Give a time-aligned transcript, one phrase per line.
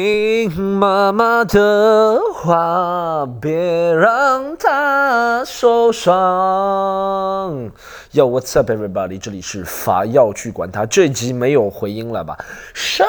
[0.00, 6.12] 听妈妈的话，别让她受伤。
[8.12, 9.18] Yo, what's up, everybody？
[9.18, 10.86] 这里是法药去管他。
[10.86, 12.38] 这集没有回音了吧？
[12.72, 13.02] 是，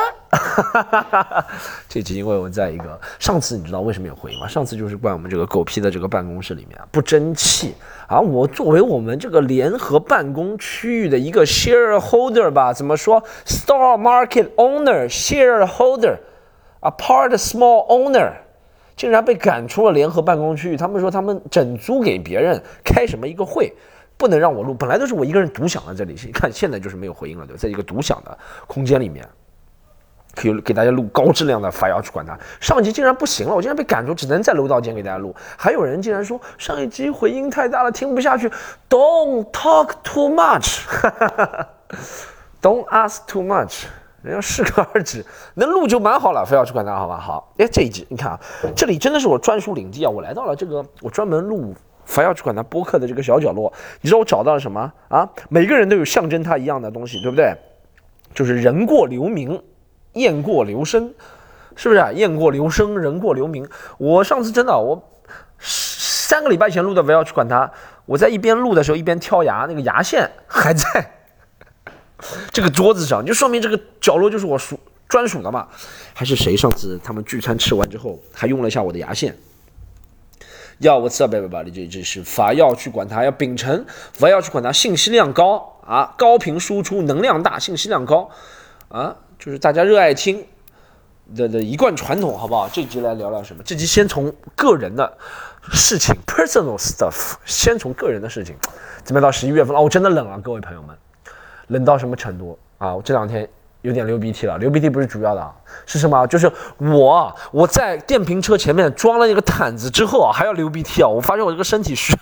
[1.88, 4.48] 这集因为我在一个上次你知道为什么有回音吗？
[4.48, 7.76] 上次就是怪我们这个狗屁的这个办公室里面不争气
[8.08, 8.20] 啊！
[8.20, 16.18] 我作为我们这个联合办公区域的一个 shareholder 吧，怎么说？Star Market Owner shareholder。
[16.82, 18.32] A part small owner
[18.96, 23.74] 竟然被赶出了联合办公区域，他们说他们整租给别人开什么一个会，
[24.18, 24.74] 不能让我录。
[24.74, 28.38] 本来都是我一个人独享的这里，看现在就是没有回音了，对吧在一个独享的
[28.68, 29.26] 空间里面，
[30.36, 32.38] 可以给大家录高质量的发要去管他。
[32.60, 35.34] 上一集竟然不行了，我竟然被赶出，只能在楼道间给大家录。
[35.58, 38.52] 还有人竟然说上一集回音太大了，听不下去。
[38.90, 41.96] Don't talk too much，Don't
[42.92, 43.86] ask too much。
[44.22, 47.18] 人家适可而止，能录就蛮好了，非要去管他，好吧？
[47.18, 48.40] 好，哎，这一集你看啊，
[48.76, 50.10] 这里真的是我专属领地啊！
[50.10, 51.74] 我来到了这个我专门录
[52.06, 55.30] 非要去管他播客的这个小角落，你知道我找到了什么啊？
[55.50, 57.54] 每个人都有象征他一样的东西，对不对？
[58.34, 59.62] 就是人过留名，
[60.14, 61.14] 雁过留声，
[61.76, 62.12] 是不是啊？
[62.12, 63.68] 雁过留声，人过留名。
[63.98, 65.02] 我上次真的，我
[65.60, 67.72] 三个礼拜前录的非要去管他，
[68.06, 71.19] 我在一边录的时候一边挑牙，那个牙线还在。
[72.52, 75.68] 这个桌子上，就说明这个角落就是我属专属的嘛？
[76.14, 79.36] 还是谁上次他们聚餐吃完之后还用了一下我的牙线？
[80.80, 81.72] 要我吃啊，别别别！
[81.72, 88.30] 这这是法要去管它，要秉承法要去管它，信息量高啊，高频输出，能量大，信息量高
[88.88, 90.46] 啊，就是大家热爱听
[91.36, 92.70] 的的一贯传统，好不好？
[92.70, 93.62] 这集来聊聊什么？
[93.66, 95.18] 这集先从个人的
[95.74, 98.56] 事情，personal stuff，先从个人的事情。
[99.04, 99.82] 怎么到十一月份了？
[99.82, 100.96] 哦，真的冷啊，各位朋友们。
[101.70, 102.94] 冷到什么程度啊？
[102.94, 103.50] 我这两天
[103.82, 104.58] 有点流鼻涕了。
[104.58, 105.52] 流鼻涕不是主要的啊，
[105.86, 106.28] 是什么？
[106.28, 111.08] 就是我我在电瓶车前面装了那个毯子之后啊，还要流鼻涕啊！
[111.08, 112.14] 我发现我这个身体虚，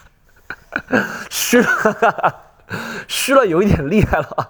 [1.29, 2.35] 虚了，
[3.07, 4.49] 虚了有一点厉害了。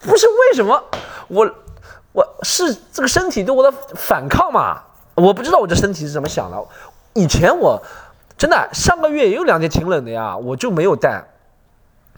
[0.00, 0.82] 不是为什么？
[1.28, 1.50] 我
[2.12, 4.82] 我是这个身体对我的反抗嘛？
[5.14, 6.62] 我不知道我这身体是怎么想的。
[7.14, 7.82] 以前我
[8.36, 11.24] 真的上个月也有两天挺冷的呀，我就没有带。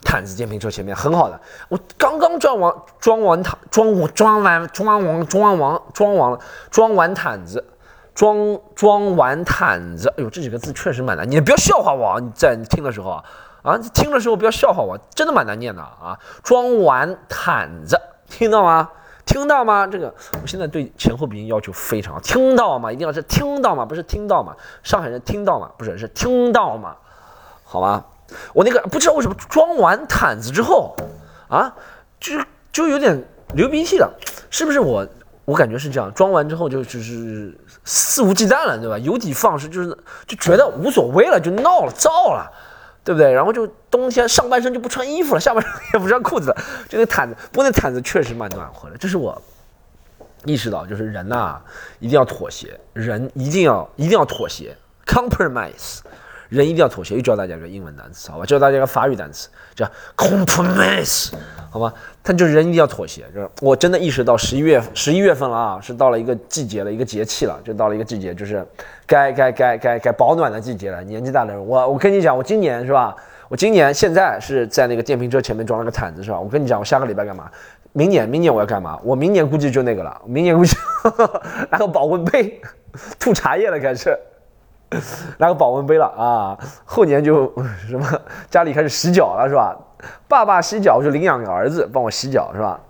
[0.04, 7.64] 毯子电瓶车前面很好的，我刚刚装完装完毯装我装完装完装完装完了装完毯子，
[8.14, 12.18] 装装完毯子，哎呦这几个字确实蛮难念，不要笑话我啊！
[12.20, 13.24] 你在你听的时候啊
[13.62, 16.18] 啊听的时候不要笑话我，真的蛮难念的啊！
[16.42, 18.90] 装完毯子，听到吗？
[19.26, 19.86] 听到吗？
[19.86, 22.90] 这个我现在对前后鼻音要求非常，听到吗？
[22.90, 23.84] 一定要是听到吗？
[23.84, 24.56] 不是听到吗？
[24.82, 25.70] 上海人听到吗？
[25.76, 26.96] 不是是听到吗？
[27.64, 28.06] 好吧？
[28.52, 30.94] 我那个不知道为什么装完毯子之后，
[31.48, 31.74] 啊，
[32.20, 32.38] 就
[32.72, 33.24] 就有点
[33.54, 34.12] 流鼻涕了，
[34.50, 35.06] 是不是我？
[35.44, 38.98] 我感觉是这样，装完之后就就是肆无忌惮了，对吧？
[38.98, 39.88] 有的放矢，就是
[40.26, 42.52] 就觉得无所谓了，就闹了，燥了，
[43.02, 43.32] 对不对？
[43.32, 46.56] 然后就冬天上半身就不穿衣服了，下半身也不穿裤子了，
[46.86, 48.98] 就那毯子，不过那毯子确实蛮暖和的。
[48.98, 49.40] 这是我
[50.44, 51.58] 意识到，就是人呐，
[51.98, 56.00] 一定要妥协，人一定要一定要妥协，compromise。
[56.48, 58.46] 人一定要妥协，又教大家一个英文单词，好吧？
[58.46, 59.86] 教大家一个法语单词，叫
[60.16, 61.30] compromise，
[61.70, 61.92] 好吧？
[62.22, 68.66] 他就是人一定要妥协，就是我真的意识到十一月十一月份了啊，是到了一个季节了，一个节气了，就到了一个季节，就是
[69.06, 71.02] 该该该该该保暖的季节了。
[71.04, 73.14] 年纪大的人，我我跟你讲，我今年是吧？
[73.48, 76.38] 我今年现在是在那个电瓶车前面装了个毯子，是吧？
[76.38, 77.50] 我跟你讲，我下个礼拜干嘛？
[77.92, 78.98] 明年明年我要干嘛？
[79.02, 80.76] 我明年估计就那个了，明年估计
[81.70, 82.60] 拿个保温杯
[83.18, 84.16] 吐茶叶了，开始。
[85.36, 86.56] 拿个保温杯了啊！
[86.84, 87.52] 后年就
[87.88, 89.76] 什么家里开始洗脚了是吧？
[90.26, 92.80] 爸爸洗脚就领养个儿子帮我洗脚是吧？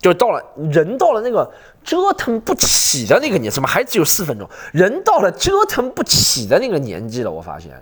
[0.00, 1.50] 就到了人到了那个
[1.82, 4.48] 折腾不起的那个年，怎么还只有四分钟？
[4.72, 7.72] 人到了折腾不起的那个年纪了，我发现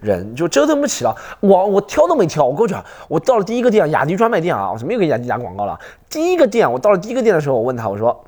[0.00, 1.14] 人就折腾不起了。
[1.38, 5.78] 我我挑都没挑，我跟你讲，我到了第一个店雅迪专卖店啊，我怎么又给雅迪打广告了？
[6.08, 8.24] 第一个店，我到了第一个店的时候，我问他我说。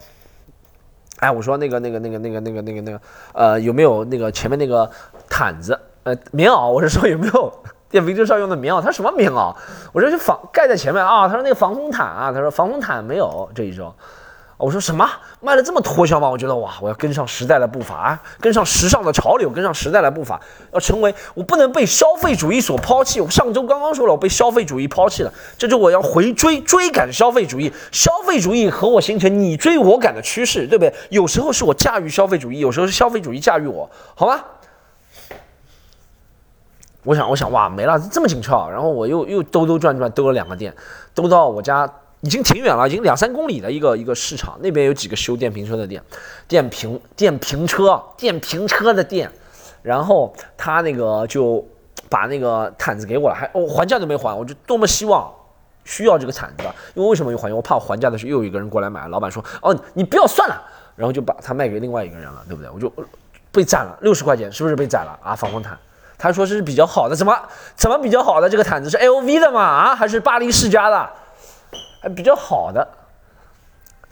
[1.23, 3.01] 哎，我说那个、那个、那个、那个、那个、那个、那个，
[3.33, 4.91] 呃，有没有那个前面那个
[5.31, 5.79] 毯子？
[6.03, 6.69] 呃，棉袄？
[6.69, 7.53] 我是说有没有
[7.89, 8.81] 电瓶车上用的棉袄？
[8.81, 9.55] 他说什么棉袄？
[9.93, 11.29] 我说就防盖在前面啊。
[11.29, 12.33] 他说那个防风毯啊。
[12.33, 13.95] 他说防风毯没有这一周。
[14.63, 15.11] 我说什么
[15.41, 16.31] 卖的这么脱销吗？
[16.31, 20.41] 我觉得哇，我要跟上时代的步伐啊，跟上时尚的潮流，跟上时代的步伐，
[20.73, 23.21] 要成为我不能被消费主义所抛弃。
[23.21, 30.95] 我上周刚刚说了，我被消费主义抛弃了，这就我要回追追赶消费主义，消费主义和我形成你追我赶的趋势，对不对？
[31.11, 34.45] 有时候是我驾驭消费主义，有时候是消费主义驾驭我，好吗？
[37.03, 38.71] 我想，我想，哇，没了，这么紧俏。
[38.71, 40.73] 然后我又又兜兜转转兜了两个店，
[41.13, 41.93] 兜到我家。
[42.23, 46.03] 已经挺远了，已经两三公里的一个一个市场，那边有几个修电瓶车的店，
[46.49, 49.31] 电瓶电瓶车电瓶车的店，
[49.83, 51.67] 然后他那个就
[52.09, 55.29] 把那个毯子给我了，还哦还价都没还，我就多么希望
[55.85, 56.65] 需要这个毯子，
[56.95, 57.53] 因为为什么又还？
[57.53, 60.63] 我怕我还价的时候又有一个人过来买，老板说哦你不要算了，
[60.95, 62.71] 然后就把它卖给另外一个人了，对不对？
[62.71, 62.89] 我就
[63.51, 65.35] 被宰了六十块钱，是不是被宰了啊？
[65.35, 65.77] 防风毯，
[66.17, 67.37] 他说是比较好的，怎么
[67.75, 68.49] 怎么比较好的？
[68.49, 69.61] 这个毯子是 LV 的吗？
[69.61, 71.11] 啊还是巴黎世家的？
[72.03, 72.87] 还比较好的，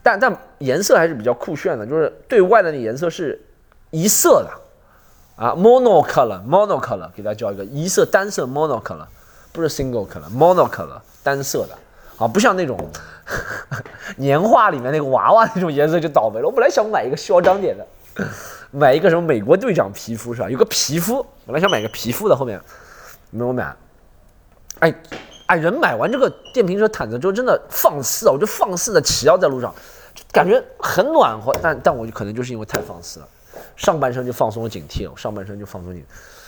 [0.01, 3.39] 但但颜色还是比较酷炫的，就是对外的那颜色是
[3.91, 4.51] 一色的
[5.35, 9.07] 啊，monocolor，monocolor，给大家叫一个一色单色 monocolor，
[9.51, 11.77] 不是 single color，monocolor 单色的
[12.17, 12.79] 啊，不像那种
[14.17, 16.47] 年画里面那个娃娃那种颜色就倒霉了。
[16.47, 17.85] 我本来想买一个嚣张点的，
[18.71, 20.49] 买一个什么美国队长皮肤是吧？
[20.49, 22.61] 有个皮肤，本来想买个皮肤的，后面
[23.31, 23.75] 没有买，
[24.79, 24.95] 哎。
[25.51, 28.33] 哎，人买完这个电瓶车毯子之后，真的放肆啊！
[28.33, 29.75] 我就放肆的骑啊，在路上，
[30.31, 31.53] 感觉很暖和。
[31.61, 33.29] 但但我就可能就是因为太放肆了，
[33.75, 36.05] 上半身就放松了警惕了，上半身就放松警，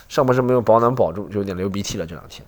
[0.07, 2.07] 上半身没有保暖保住，就有点流鼻涕了。
[2.07, 2.47] 这两天，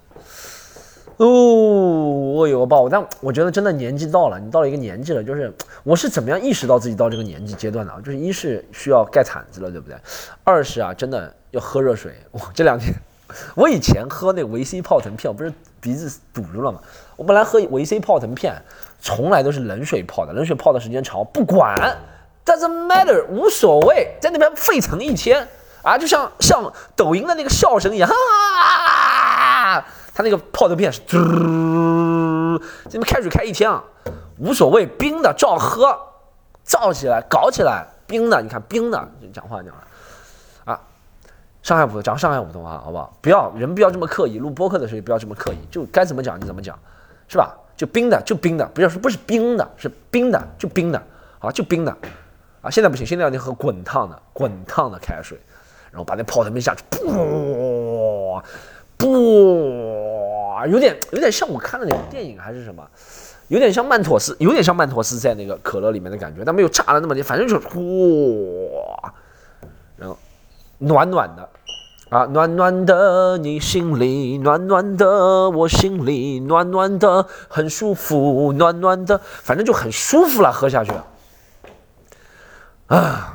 [1.18, 5.54] 哦，我有个抱，但我觉得真的年纪到了，你到了一个年纪了，就是
[5.84, 8.00] 我是怎么样意识到自己到这个年纪阶段的啊？
[8.00, 9.98] 就是一是需要盖毯子了，对不对？
[10.46, 12.13] 二是啊，真的要喝热水。
[12.31, 12.94] 我，这两天。
[13.56, 15.52] 我以前喝那维 C 泡腾片，不是
[15.86, 16.80] 鼻子堵住了嘛？
[17.16, 18.60] 我本来喝维 C 泡腾片，
[19.00, 21.76] 从来都是冷水泡的，冷水泡的时间长，不管
[22.44, 25.48] ，doesn't matter，无所谓，在那边沸腾一天
[25.84, 29.86] 啊，就像像抖音的那个笑声一样，哈，
[30.16, 31.02] 他那个泡腾片是，
[32.86, 33.84] 这边开水开一天啊，
[34.40, 35.96] 无所谓，冰的照喝，
[36.64, 39.84] 造起来，搞起来，冰的，你看冰的，讲话讲了。
[41.66, 43.12] 上海普通讲上海普通话，好不好？
[43.22, 46.78] 不要人不要这么刻意，录播客的时候也不要这么刻意，就该怎么讲就怎么讲，
[47.28, 47.58] 是吧？
[47.76, 51.02] 就冰的就冰的，不要说不是冰的，是冰的就冰的，
[51.40, 51.92] 好就冰的，
[52.62, 52.70] 啊！
[52.70, 55.40] 现在不行，现在要你喝滚烫的滚烫的开水，
[55.90, 58.44] 然后把那泡腾片下去，啵
[58.96, 62.88] 啵，有点有点像我看的那个电影还是什么，
[63.48, 69.12] 有点像曼妥思，有点像曼妥思在那个可乐里面的感觉，但没有炸的那么点，反正就是哇，
[69.98, 70.16] 然后
[70.78, 71.50] 暖暖的。
[72.16, 80.94] 啊，暖暖的你心里，暖暖的我心里，暖暖的很舒服，暖暖的，反正就很舒服了，喝下去。
[82.88, 83.34] 啊。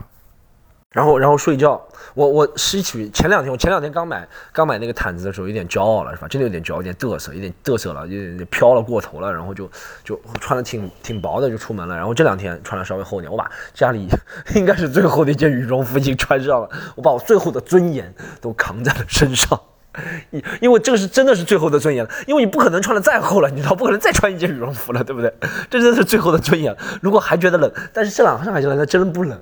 [0.92, 1.78] 然后，然后睡觉。
[2.14, 6.28] 我我吸取前两天，我前两天刚买刚买那个毯子的时候，有点骄傲了，是吧？
[6.28, 9.32] 真的有点骄傲，有点嘚瑟，有点嘚瑟了，有点飘了过头了。
[9.32, 9.70] 然后就
[10.02, 11.96] 就穿的挺挺薄的就出门了。
[11.96, 14.08] 然后这两天穿的稍微厚点，我把家里
[14.54, 19.60] 应该是最厚的一件羽绒服已经穿上了，我把我最后的尊严都扛在了身上。
[20.60, 25.32] 因为这个是真的是最后的尊严了，因为你不可能穿的再厚了，你知道不可能再穿一件羽绒服了，对不对？
[25.68, 26.76] 这真的是最后的尊严。
[27.02, 29.38] 如果还觉得冷，但是这两天上海现在真不冷，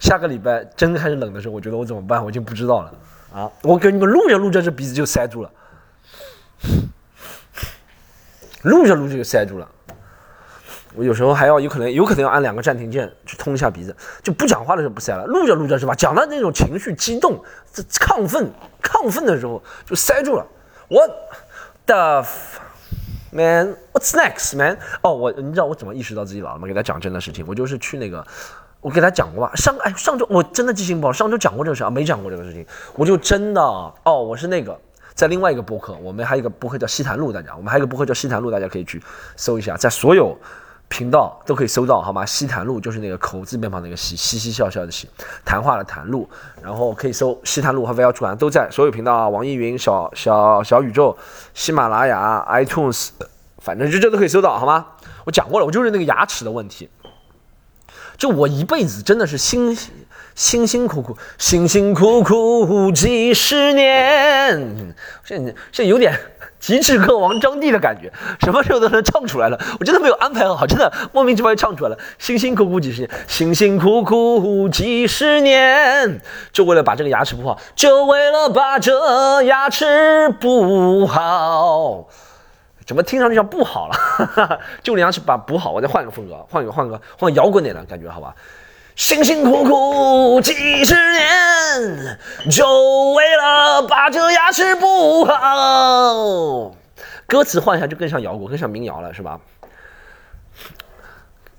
[0.00, 2.24] 下个礼拜真开始冷的时候，我觉得我怎么办？
[2.24, 2.92] 我就不知道了
[3.32, 3.50] 啊！
[3.62, 5.50] 我给你们录着录着，这鼻子就塞住了，
[8.62, 9.68] 录着录着就塞住了。
[10.94, 15.94] 我有时候还要有可能有可能要按两个暂停键去通一下鼻子，就不讲话的时候不塞了，录着录着是吧？
[15.94, 17.42] 讲到那种情绪激动、
[17.72, 18.50] 这亢奋、
[18.82, 20.46] 亢奋的时候就塞住了。
[20.88, 21.10] What
[21.86, 22.26] the
[23.32, 23.76] man?
[23.92, 24.76] What's next, man?
[25.02, 26.68] 哦，我你知道我怎么意识到自己老了吗？
[26.68, 28.26] 给他讲真的事情，我就是去那个，
[28.82, 29.54] 我给他讲过吧。
[29.56, 31.88] 上哎上周我真的记性不好，上周讲过这个事啊？
[31.88, 34.78] 没讲过这个事情，我就真的哦，我是那个
[35.14, 39.02] 在另外一个博客，我们还有一个博客叫西坛路，大家我们还有一个博客叫西坛路，大家可以去
[39.36, 40.36] 搜一下，在所有。
[40.92, 42.26] 频道都可以搜到，好吗？
[42.26, 45.08] 西谈路就是那个口字边旁那个西，嘻嘻笑笑的西，
[45.42, 46.28] 谈话的谈路，
[46.62, 51.16] 然后可以搜西谈路和 V L 主管都在所有频道啊，网易云、小小小宇宙、
[51.54, 53.08] 喜马拉雅、iTunes，
[53.56, 54.84] 反正就这都可以搜到，好吗？
[55.24, 56.90] 我讲过了，我就是那个牙齿的问题，
[58.18, 59.74] 就我一辈子真的是心
[60.34, 66.18] 辛辛苦苦，辛辛苦苦几十年，这这有点。
[66.62, 68.08] 极致歌王张帝的感觉，
[68.38, 69.58] 什么时候都能唱出来了。
[69.80, 71.98] 我真的没有安排好，真的莫名其妙就唱出来了。
[72.20, 76.20] 辛辛苦苦几十年，辛辛苦苦几十年，
[76.52, 82.06] 就为了把这个牙齿补好，就为了把这牙齿补好。
[82.86, 84.60] 怎么听上去像不好了？
[84.84, 88.32] 就牙齿把补好，我再换个风格，换个换个换摇滚点的感觉，好吧？
[88.94, 92.18] 辛辛苦苦几十年，
[92.50, 92.64] 就
[93.12, 96.74] 为了把这牙齿补好。
[97.26, 99.40] 歌词换一下就更像摇滚，更像民谣了，是吧？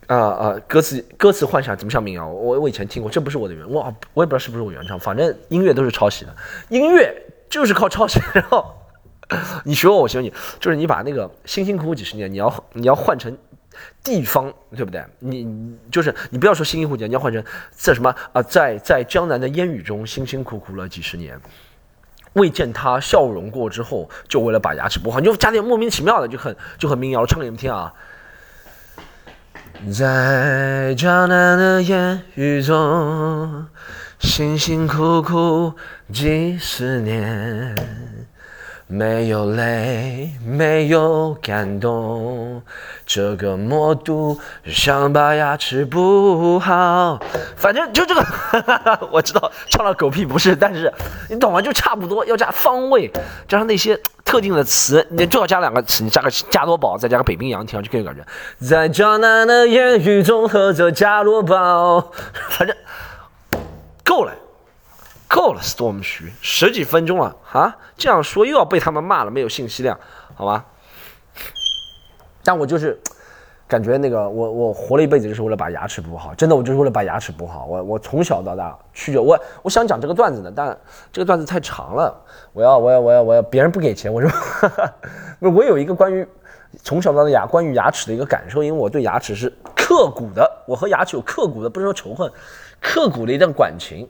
[0.08, 2.28] 啊啊，歌词歌词换一下怎么像民谣？
[2.28, 6.36] 我我以前听过，这不是我的原，我我也不知道是不是我原唱，反正音乐都是抄袭的，
[6.70, 8.22] 音乐就是靠抄袭。
[8.34, 8.64] 然后
[9.66, 13.36] 你学我，我学你，就是你把那个辛辛苦苦几十年，你要你要换成
[14.04, 15.04] 地方，对不对？
[15.20, 21.40] 你就是你不要说辛辛苦苦，你要换成在什么啊，在在江南的烟雨中辛辛苦苦了几十年，
[22.34, 27.94] 未见他笑容过之后，就为了把牙齿补好，你就加点莫名其妙的，就很就很民谣，唱给你们听啊。
[29.92, 33.68] 在江南的烟雨中，
[34.20, 35.74] 辛辛苦苦
[36.12, 38.23] 几十年。
[38.96, 42.62] 没有泪，没有感动，
[43.08, 47.20] 这个魔都想把牙齿补好。
[47.56, 50.94] 反正就这个，哈哈哈我知道唱了狗屁不是，但是
[51.28, 51.60] 你懂吗？
[51.60, 53.12] 就差不多，要加方位，
[53.48, 58.24] 加上那些特定的词，你最好加两个词，你加个加多宝，再加个北冰洋，听上去更有感觉。
[58.60, 62.12] 在江南的烟雨中喝着加多宝，
[62.50, 62.78] 反正
[64.04, 64.32] 够了。
[65.34, 67.76] 够了，Storm 徐十几分钟了啊！
[67.98, 70.00] 这样说又要被他们骂了，没有信息量，
[70.36, 70.64] 好吧？
[72.44, 73.00] 但我就是
[73.68, 77.66] 感觉那个，我我活了一辈子就是为了把牙齿补好，真的，我就是为了把牙齿补好。
[77.66, 80.78] 我我从小到大去我我想讲这个段子呢，但
[81.12, 82.16] 这个段子太长了，
[82.54, 84.30] 我要我要我要我要别人不给钱，我说，
[85.40, 86.28] 不 是我有一个关于
[86.84, 92.32] 从小到大牙关于牙齿的一个感受，因为我对牙齿是刻骨的，我和牙齿有刻骨的不是说仇恨，
[92.80, 94.08] 刻骨的一段感情。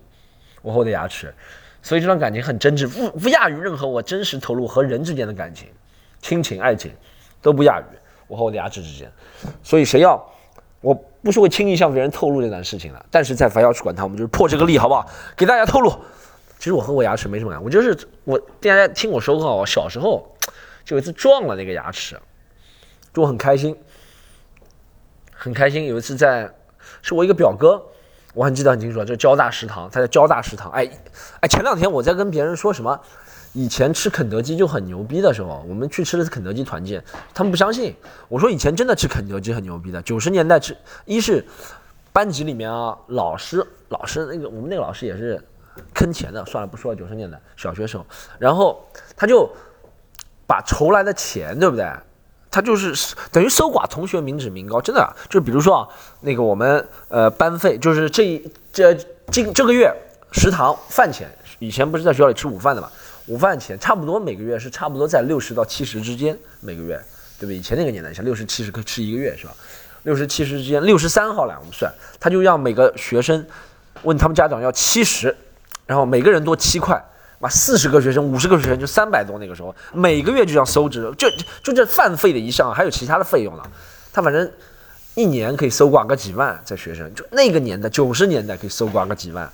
[0.64, 1.32] 我和我的牙齿，
[1.82, 5.68] 所以这段感情很真挚，不不亚于任何我真实投入和人之间的感情，
[6.22, 6.92] 亲情、爱情
[7.42, 7.84] 都不亚于
[8.28, 9.12] 我和我的牙齿之间。
[9.62, 10.26] 所以谁要，
[10.80, 13.06] 我不是会轻易向别人透露这段事情的。
[13.12, 15.06] 但是在凡要去管他，我们就是破这个例，好不好？
[15.36, 15.92] 给大家透露，
[16.58, 20.26] 其实我和我牙齿没什么关系，我就是我大家听我说过，我小时候
[20.86, 22.18] 就有一次撞了那个牙齿，
[23.14, 23.76] 就我很开心，
[25.34, 25.88] 很开心。
[25.88, 26.50] 有一次在，
[27.02, 27.84] 是我一个表哥。
[28.34, 30.72] 我很记得很清楚，就交大食堂，他在交大食堂。
[30.72, 30.90] 哎，
[31.40, 33.00] 哎，前两天我在跟别人说什么，
[33.54, 37.96] 以前吃肯德基就很牛逼的时候，我们去吃的是肯德基团建，他们不相信。
[38.28, 40.76] 我说以前真的吃肯德基很牛逼的，九十年代吃，
[41.06, 41.46] 一是
[42.12, 45.40] 班级里面啊，老师老师那个我们那个老师也是
[45.94, 48.06] 坑钱的，算了不说了，九十年代小学时候，
[48.40, 48.84] 然后
[49.16, 49.48] 他就
[50.48, 51.88] 把筹来的钱，对不对？
[52.54, 55.88] 他就是等于搜刮同学民脂民膏，真的啊就比如说啊，
[56.22, 58.94] 那个我们呃班费就是这一这
[59.32, 59.92] 今这个月
[60.32, 62.88] 食堂饭钱，以前不是在学校里吃午饭的嘛，
[63.26, 66.96] 午饭钱差不多每个月是差不多在六十到七十之间每个月，
[67.40, 67.56] 对不对？
[67.56, 69.54] 以前那个年代像六十七十可以吃一个月是吧？
[70.04, 73.44] 六十七十之间，六十三号来我们算，他就让每个学生
[74.04, 75.36] 问他们家长要七十，
[75.88, 77.04] 然后每个人多七块。
[77.44, 79.38] 妈，四十个学生，五十个学生就三百多。
[79.38, 81.30] 那个时候每个月就要收支，就
[81.62, 83.64] 就这饭费的一项，还有其他的费用呢。
[84.14, 84.50] 他反正
[85.16, 89.52] 一年可以搜刮个几万，在学生就那个年代，九十年代可以搜刮个几万。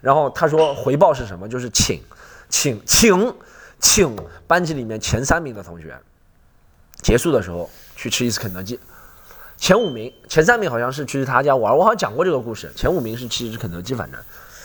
[0.00, 1.48] 然后他说回报是什么？
[1.48, 2.00] 就是请，
[2.48, 3.34] 请，请，
[3.80, 5.98] 请班级里面前三名的同学，
[7.02, 8.78] 结束的时候去吃一次肯德基。
[9.56, 12.70] 前五名，前三名好像是去他家玩，我好像讲过这个故事。
[12.76, 14.20] 前五名是吃一次肯德基，反正。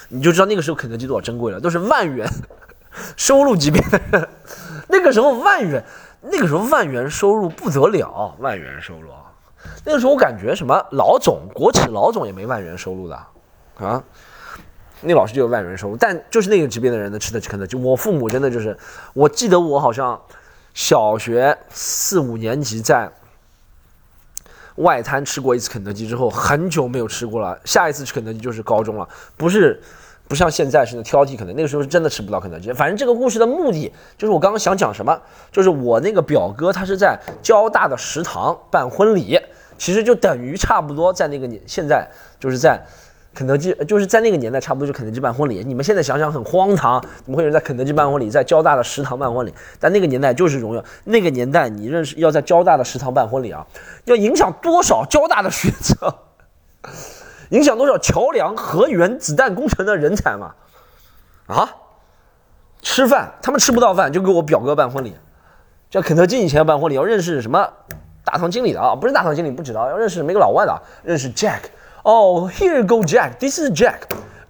[0.09, 2.27] 你就知道那个时候肯德基多少珍贵了，都是万元
[3.15, 4.27] 收入级别的。
[4.87, 5.83] 那个时候万元，
[6.21, 9.09] 那个时候万元收入不得了，万元收入。
[9.85, 13.15] 那个时候我感觉什么老总，国企老总也没万元收入的
[13.77, 14.03] 啊。
[15.01, 17.77] 那老师就有万元收入，但就是那个级别的人呢吃的肯德基。
[17.77, 18.77] 我父母真的就是，
[19.13, 20.19] 我记得我好像
[20.73, 23.09] 小学四五年级在
[24.79, 27.57] 外滩吃过一次肯德基之后，很久没有吃过了。
[27.63, 29.07] 下一次吃肯德基就是高中了，
[29.37, 29.81] 不是。
[30.27, 32.71] 不像现在似的挑剔，可能那个时候是真的吃不到肯德基。
[32.71, 35.19] 反正这个故事的目的就是我刚刚想讲什么，
[35.51, 39.39] 就是我那个表哥他是在交大的食堂办婚礼，
[39.79, 42.07] 其实就等于差不多在那个年，现在
[42.39, 42.79] 就是在
[43.39, 45.63] 肯德基，就是在那个年代差不多就肯德基办婚礼。
[45.63, 49.53] 你们现在想想很荒唐，怎么会有人在肯德基办婚礼，在交大的食堂办婚礼？
[49.79, 50.83] 但那个年代就是荣耀。
[51.05, 53.65] 那个年代你认识要在交大的食堂办婚礼啊，
[54.03, 56.13] 要影响多少交大的学生？
[57.51, 60.55] 影响多少桥梁、核原子弹工程的人才嘛？
[61.47, 61.69] 啊，
[62.81, 65.15] 吃饭他们吃不到饭，就给我表哥办婚礼。
[65.89, 67.69] 叫肯德基以前要办婚礼，要认识什么
[68.25, 68.93] 大堂经理的啊？
[68.93, 71.61] 不是大堂经理不知道，要认识没个老外的，认识 Jack。
[72.02, 74.00] 哦，Here go Jack，This is Jack，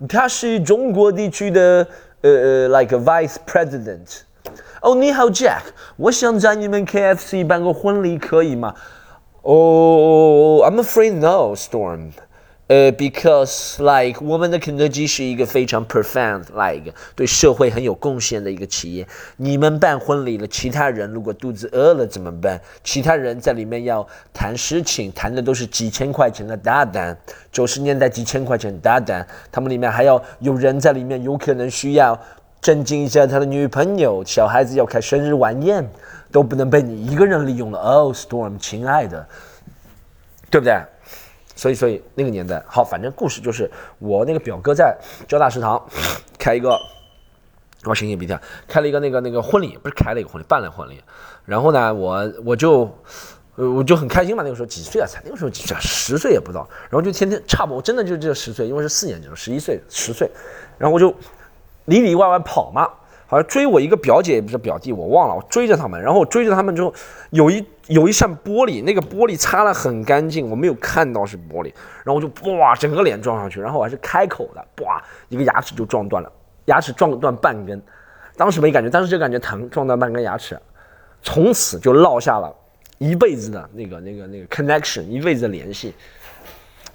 [0.09, 1.87] 他是中国地区的
[2.23, 4.23] 呃呃，like a vice president。
[4.81, 5.63] 哦，你好 Jack，
[5.97, 8.75] 我想在你们 KFC 办个婚礼，可以吗？
[9.43, 12.11] 哦，I'm afraid no，Storm。
[12.70, 19.08] 呃，because like 我们的肯德基是一个非常 profound like 对社会很有贡献的一个企业。
[19.38, 22.62] 你们办婚礼了，其他人如果肚子饿了怎么办？
[22.84, 27.18] 其他人在里面要谈事情，谈的都是几千块钱的大单。
[27.52, 32.16] 九十年代几千块钱的大单，他们里面还要有人在里面，有可能需要
[32.62, 35.90] 震惊一下他的女朋友，小孩子要开生日晚宴，
[36.32, 37.80] 都不能被你一个人利用了。
[37.80, 39.28] Oh Storm，亲爱的。
[40.52, 40.82] 对不对？
[41.60, 44.98] 所以，所以那个年代好，反正故事就是我那个表哥在
[45.28, 45.86] 交大食堂
[46.38, 46.70] 开一个，
[47.84, 48.34] 我擤擤鼻涕，
[48.66, 51.04] 开了一个那个那个婚礼，不是开了一个婚礼，办了婚礼。
[51.44, 52.90] 然后呢，我我就
[53.56, 55.06] 呃我就很开心嘛，那个时候几岁啊？
[55.06, 55.80] 才那个时候几岁啊？
[55.82, 56.66] 十岁也不到。
[56.84, 60.32] 然后就天天差不多，真的就这十岁，因为是四年级，十一岁十岁。
[60.78, 61.14] 然后我就
[61.86, 62.88] 里里外外跑嘛。
[63.30, 65.36] 好像追我一个表姐也不是表弟，我忘了。
[65.36, 66.92] 我追着他们，然后我追着他们之后，
[67.30, 71.72] 有一有一扇玻璃，那个玻璃擦了很干净，我没有看到是玻璃。
[72.04, 76.32] 然后我就哇，整个脸撞上去，然后我还是开口的，哇，一个牙齿就撞断了，
[76.66, 77.80] 牙齿撞断半根。
[78.36, 80.60] 当时没感觉，当时就感觉疼，撞断半根牙齿，
[81.22, 82.52] 从此就落下了
[82.98, 85.94] 一辈子的那个那个那个 connection，一辈子的联系。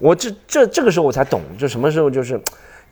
[0.01, 2.41] 我这这这个时候我才懂，就什么时候就是。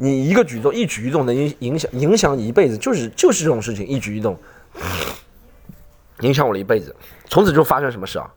[0.03, 4.37] 你一个举动，一举一动能影影响影响你一辈子，就是就是这种事情，一举一动
[6.23, 6.93] 影响我了一辈子。
[7.27, 8.29] 从此之后发生什么事啊？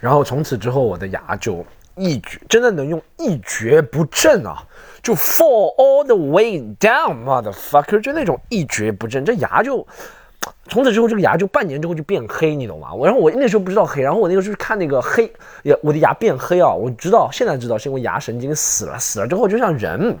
[0.00, 1.62] 然后从此之后，我的牙就
[1.96, 4.66] 一蹶，真的能用一蹶不振啊，
[5.02, 9.22] 就 fall all the way down，motherfucker，就那种一蹶不振。
[9.26, 9.86] 这牙就
[10.70, 12.94] 从此之后，这个牙就半年之后就变黑，你懂吗？
[12.94, 15.30] 我然后我那时候不知道黑，然后我那个时候看那个黑，
[15.64, 20.16] 呀，我的牙变黑啊，我知道现在知道是因为牙神经死了，死了之后就像人。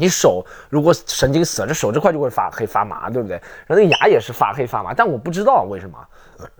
[0.00, 3.36] 你手如果神经死了，这手这块就会发黑发麻，对不对？
[3.66, 5.98] 然后那个牙也是发黑发麻，但我不知道为什么，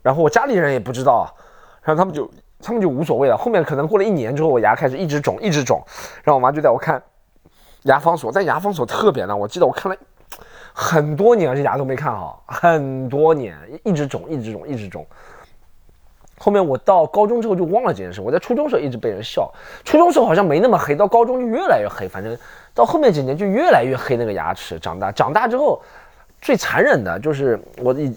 [0.03, 1.35] 然后我家里人也不知道，
[1.83, 2.31] 然后他们就
[2.61, 3.37] 他们就无所谓了。
[3.37, 5.83] 后面可能过了一年之后，我牙开始一直肿一直肿，
[6.23, 7.03] 然后我妈就带我看
[7.85, 9.99] 牙方所，在牙方所特别难，我记得我看了
[10.75, 15.07] 很多年，这牙都没看好，很多年一直肿一直肿一直肿。
[16.43, 18.23] 后面我到高中之后就忘了这件事。
[18.23, 19.53] 我在初中时候一直被人笑，
[19.85, 22.09] 初中时候好像没那么黑，到高中就越来越黑。
[22.09, 22.35] 反正
[22.73, 25.79] 到后面几年就越来越黑，那个牙齿长大长大之后，
[26.41, 28.17] 最残忍的就是我一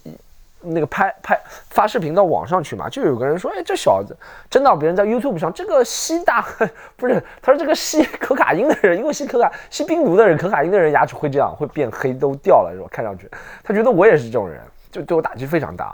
[0.61, 1.37] 那个拍拍
[1.69, 4.15] 发视频到网上去嘛，就有个人说：“哎，这小子
[4.49, 6.47] 真到，别人在 YouTube 上这个吸大
[6.95, 12.87] 不是，他说这个吸可卡因的人，因为吸可卡吸冰毒的人，可卡因的人牙齿会这样会变黑都掉了，是吧？
[12.89, 13.29] 看上去
[13.61, 15.93] 他觉得我也是这种人，就对我打击非常大。”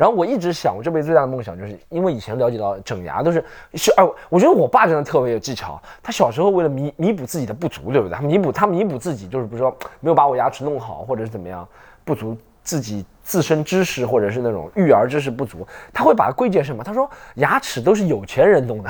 [0.00, 5.78] 然后我一直想，我这辈子最大的梦想，就是因为以前了解到整牙都是是哎，我觉得我爸真的特别有技巧。
[6.02, 8.16] 他小时候为了弥弥补自己的不足，对不对？
[8.16, 11.68] 他弥补他弥补自己，就是比如说没有把我牙齿弄好，或者是怎么样
[12.02, 16.82] 不足自己自身知识，或者是那种育儿知识不足，他会把它归结什么？
[16.82, 18.88] 他说牙齿都是有钱人弄的。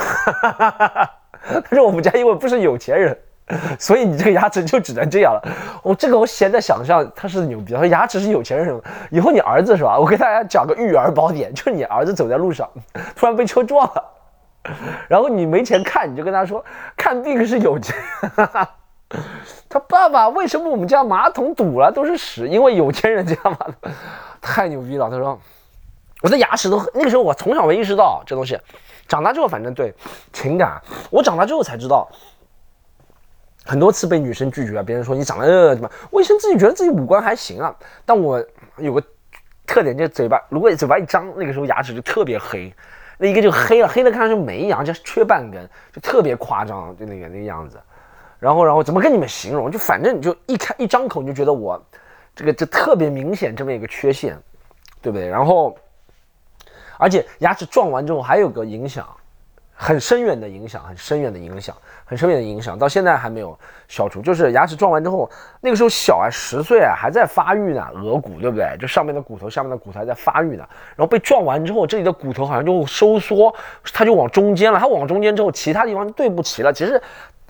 [1.43, 3.19] 他说我们家因为不是有钱人。
[3.79, 5.43] 所以你这个牙齿就只能这样了。
[5.83, 8.81] 我这个我现在想象他是牛逼，他说牙齿是有钱人。
[9.11, 9.99] 以后你儿子是吧？
[9.99, 12.69] 我给大家讲个育儿宝典，就是你儿子走在路上，
[13.17, 14.05] 突然被车撞了，
[15.09, 16.65] 然后你没钱看，你就跟他说
[16.97, 17.97] 看病是有钱。
[19.69, 22.47] 他爸爸为什么我们家马桶堵了都是屎？
[22.47, 23.59] 因为有钱人家嘛，
[24.41, 25.11] 太牛逼了。
[25.11, 25.37] 他说
[26.23, 28.57] 我的牙齿都那个时候我从小没意识到这东西，
[29.09, 29.93] 长大之后反正对
[30.33, 32.09] 情感，我长大之后才知道。
[33.71, 35.89] 很多次被女生拒绝啊，别人说你长得呃怎么？
[36.11, 37.73] 我以前自己觉得自己五官还行啊，
[38.05, 38.45] 但我
[38.79, 39.01] 有个
[39.65, 42.75] 特点，就嘴巴，如果嘴巴一张，那个时候牙齿就特别黑，
[43.17, 47.81] 那一个就黑了，黑的看上去没一样，就缺半根，就特别夸张，就那个那个样子。
[48.41, 49.71] 然后，然后怎么跟你们形容？
[49.71, 51.81] 就反正你就一开一张口，你就觉得我
[52.35, 54.37] 这个就特别明显这么一个缺陷，
[55.01, 55.29] 对不对？
[55.29, 55.79] 然后，
[56.99, 59.07] 而且牙齿撞完之后还有个影响。
[59.83, 64.21] 很深远的影响，很深远的影响，很深远的影响，到现在还没有消除。
[64.21, 68.77] 就是牙齿撞完之后，那个时候小啊，十岁啊，还在发育呢，额骨对不对？
[68.79, 70.69] 就上面的骨头，下面的骨头还在发育呢。
[70.97, 73.55] 然后被撞完之后，这里的骨头好像就收缩，
[73.95, 74.79] 它就往中间了。
[74.79, 76.71] 它往中间之后，其他地方就对不齐了。
[76.71, 77.01] 其实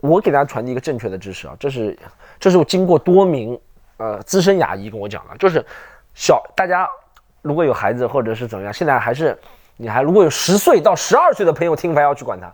[0.00, 1.98] 我给大家传递一个正确的知识啊，这是
[2.38, 3.58] 这是我经过多名
[3.96, 5.66] 呃资深牙医跟我讲的，就是
[6.14, 6.88] 小大家
[7.42, 9.36] 如果有孩子或者是怎么样，现在还是。
[9.80, 12.52] 你还如果有十岁到十二岁的朋友听牌要去管他，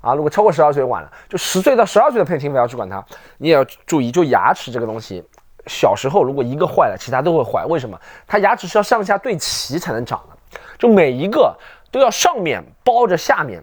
[0.00, 3.04] 啊，如果超过十二岁晚了，就十岁到十二岁的朋友听牌要去管他，
[3.38, 5.24] 你也要注意，就牙齿这个东西，
[5.66, 7.66] 小时候如果一个坏了，其他都会坏。
[7.66, 8.00] 为什么？
[8.24, 11.52] 它牙齿是要上下对齐才能长的，就每一个
[11.90, 13.60] 都要上面包着下面，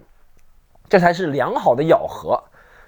[0.90, 2.38] 这才是良好的咬合。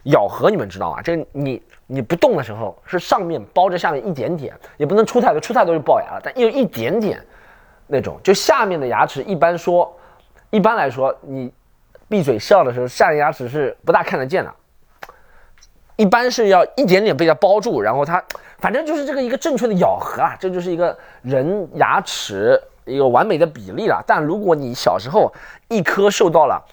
[0.04, 1.02] 咬合你们知道吗？
[1.02, 7.26] 这你你不动的时候是上面包着下面一点点，也不能出太多，出太多就龅牙了，但有一点点
[7.88, 9.96] 那种，就下面的牙齿一般说。
[10.52, 11.52] 一般来说，你
[12.08, 14.54] 闭嘴笑的时候，下牙齿是不大看得见的。
[15.96, 18.24] 一般是要一点点被它包住，然后它
[18.60, 24.02] 反正就是这个一个正确的咬合啊，这就是一个人牙齿一个完美的比例了。
[24.08, 25.32] 但如果你小时候
[25.68, 26.64] 一颗受到了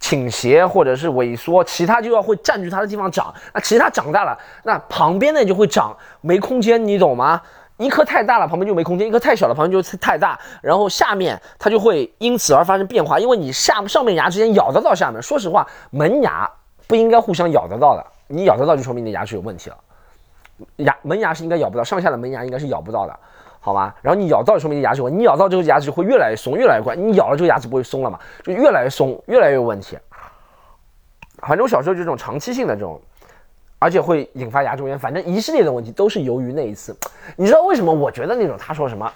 [0.00, 7.40] 倾斜或者是萎缩，其他就要会占据它的地方长，那其他长大了，那旁边的就会长没空间，你懂吗？
[7.78, 10.38] 一颗太大了，旁边就没空间；一颗太小了，旁边就太大。
[10.60, 15.20] 然后下面它就会因此而发生变化，因为你下上面牙之间咬得到下面。
[15.20, 16.48] 说实话，门牙
[16.86, 19.76] 不应该互相咬得到的，你咬得到就说明你的牙齿有问题了。
[20.76, 23.18] 牙门牙是应该咬不到，上下的门牙应该是咬不到的，
[23.58, 23.94] 好吧？
[24.00, 26.94] 然后你咬到说明你牙齿问题，你咬到之后牙齿会越来越松，越来越快。
[26.94, 28.18] 你咬了这个牙齿不会松了嘛？
[28.44, 29.98] 就越来越松，越来越有问题。
[31.38, 33.00] 反正我小时候就这种长期性的这种。
[33.82, 36.96] 而且会引发牙周炎，反正一系列的问题都是由于那一次。
[37.34, 37.92] 你知道为什么？
[37.92, 39.12] 我觉得那种他说什么，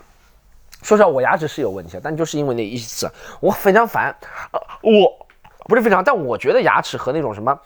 [0.83, 4.13] 说实话，我牙齿是有问题，但就是因为那一次，我非常烦。
[4.51, 5.27] 呃，我
[5.67, 7.57] 不是非常，但我觉得牙齿和那种什么，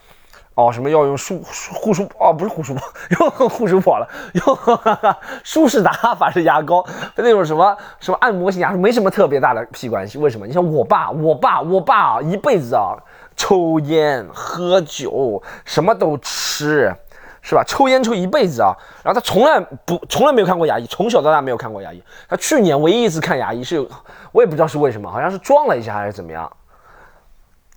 [0.53, 1.41] 哦，什么要用舒
[1.73, 2.81] 护舒哦，不是护舒宝，
[3.19, 4.57] 用护舒宝了，用
[5.43, 6.85] 舒适达法式牙膏，
[7.15, 10.19] 那种什么什么按摩型牙刷没什么特别大的屁关系。
[10.19, 10.45] 为什么？
[10.45, 12.93] 你像我爸，我爸，我爸啊，一辈子啊。
[13.41, 16.93] 抽烟喝酒什么都吃，
[17.41, 17.63] 是吧？
[17.65, 18.71] 抽烟抽一辈子啊，
[19.03, 21.99] 然后他从来不从来没有看过牙医，从小到大没有看过牙医。
[22.29, 23.83] 他去年唯一一次看牙医是，
[24.31, 26.49] 我也不知道是为什么，好像是撞了一下还是怎么样。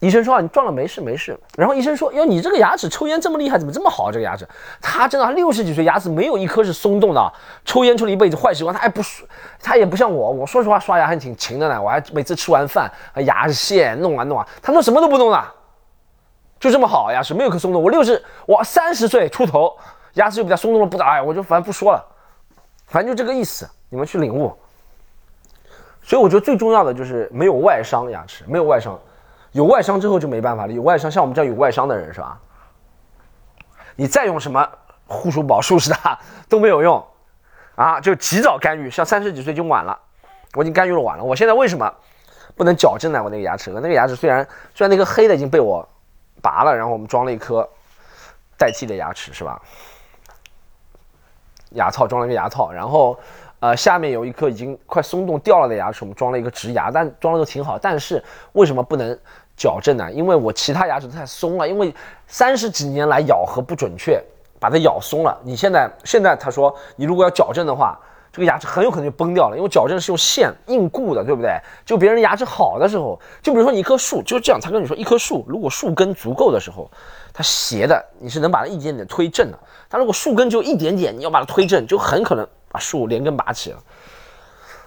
[0.04, 1.38] 医生说啊，你撞了没事没事。
[1.56, 4.12] 然后医生说，哟，你这个牙齿抽烟这么厉害，怎么这么好？
[4.12, 4.46] 这个牙齿，
[4.82, 7.32] 他真的他六十几岁牙齿没有一颗是松动的。
[7.64, 9.00] 抽烟抽了一辈子坏习惯，他还不
[9.62, 11.80] 他也不像我，我说实话刷牙还挺勤的呢。
[11.80, 15.44] 我还每次吃完饭牙线弄啊弄啊，他说什么都不弄的，
[16.60, 17.82] 就这么好牙齿没有颗松动。
[17.82, 19.74] 我六十我三十岁出头，
[20.14, 22.04] 牙齿就比较松动了不咋，哎，我就反正不说了，
[22.86, 24.54] 反正就这个意思，你们去领悟。
[26.02, 29.00] 所以我觉得最重要的就是没有外伤，牙齿没有外伤。
[29.54, 30.72] 有外伤之后就没办法了。
[30.72, 32.36] 有外伤，像我们这样有外伤的人是吧？
[33.94, 34.68] 你再用什么
[35.06, 37.06] 护舒宝、舒适达都没有用
[37.76, 38.00] 啊！
[38.00, 39.96] 就及早干预，像三十几岁就晚了。
[40.54, 41.22] 我已经干预了晚了。
[41.22, 41.88] 我现在为什么
[42.56, 43.22] 不能矫正呢？
[43.22, 45.88] 我那个牙齿，我那个牙齿虽然虽然那个黑的已经被我
[46.42, 47.68] 拔了，然后我们装了一颗
[48.58, 49.62] 代替的牙齿是吧？
[51.70, 53.16] 牙套装了一个牙套，然后。
[53.60, 57.78] 呃，下面有一颗已经快松动掉了的牙齿，我们装了一个植牙，但装的都挺好。
[57.78, 59.18] 但是为什么不能
[59.56, 60.10] 矫正呢？
[60.12, 61.94] 因为我其他牙齿太松了，因为
[62.26, 64.22] 三十几年来咬合不准确，
[64.58, 65.38] 把它咬松了。
[65.42, 67.98] 你现在现在他说你如果要矫正的话，
[68.32, 71.56] 这个牙齿很有可能就崩掉了，因为矫正是用线硬固的，对不对？
[71.84, 76.90] 就别人牙齿好的时候，就比如说你一棵树就是这样，他跟你说一棵树如果树根足够的时候，
[77.32, 79.58] 它斜的你是能把它一点点推正的。
[79.88, 82.46] 但如果树根就一点点，你要把它推正，就很可能。
[82.74, 83.78] 把树连根拔起了。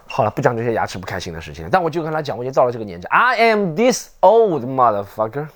[0.07, 3.05] 好了，不讲这些牙齿不开心的事情，但我就跟他讲，我已经到了这个年纪。
[3.07, 5.47] I am this old motherfucker。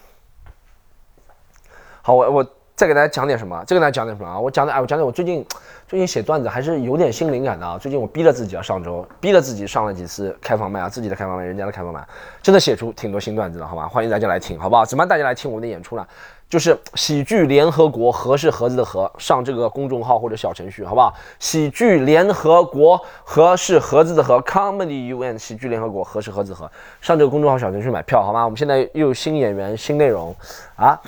[2.01, 3.63] 好，我我再给大家讲点什么？
[3.65, 4.39] 再给大家讲点什么啊？
[4.39, 5.45] 我讲的，哎，我讲点我最近
[5.87, 7.77] 最近写段子还是有点新灵感的啊。
[7.77, 12.05] 最近我逼了自己啊，上周逼了自己上了几次开放麦啊，自己的开放麦，人家的开放麦，
[12.41, 13.87] 真的写出挺多新段子的，好吧？
[13.87, 14.83] 欢迎大家来听，好不好？
[14.83, 16.05] 怎么大家来听我们的演出呢？
[16.51, 21.13] 就是喜剧联合国，合是盒子的合，上这个公众号或者小程序，好不好？
[21.39, 28.43] 喜剧联合国，合是盒子的合，Comedy UN，喜剧联合国，合是盒子合，上这个公众号小程序买票，好吗？
[28.43, 30.35] 我们现在又有新演员、新内容
[30.75, 30.99] 啊，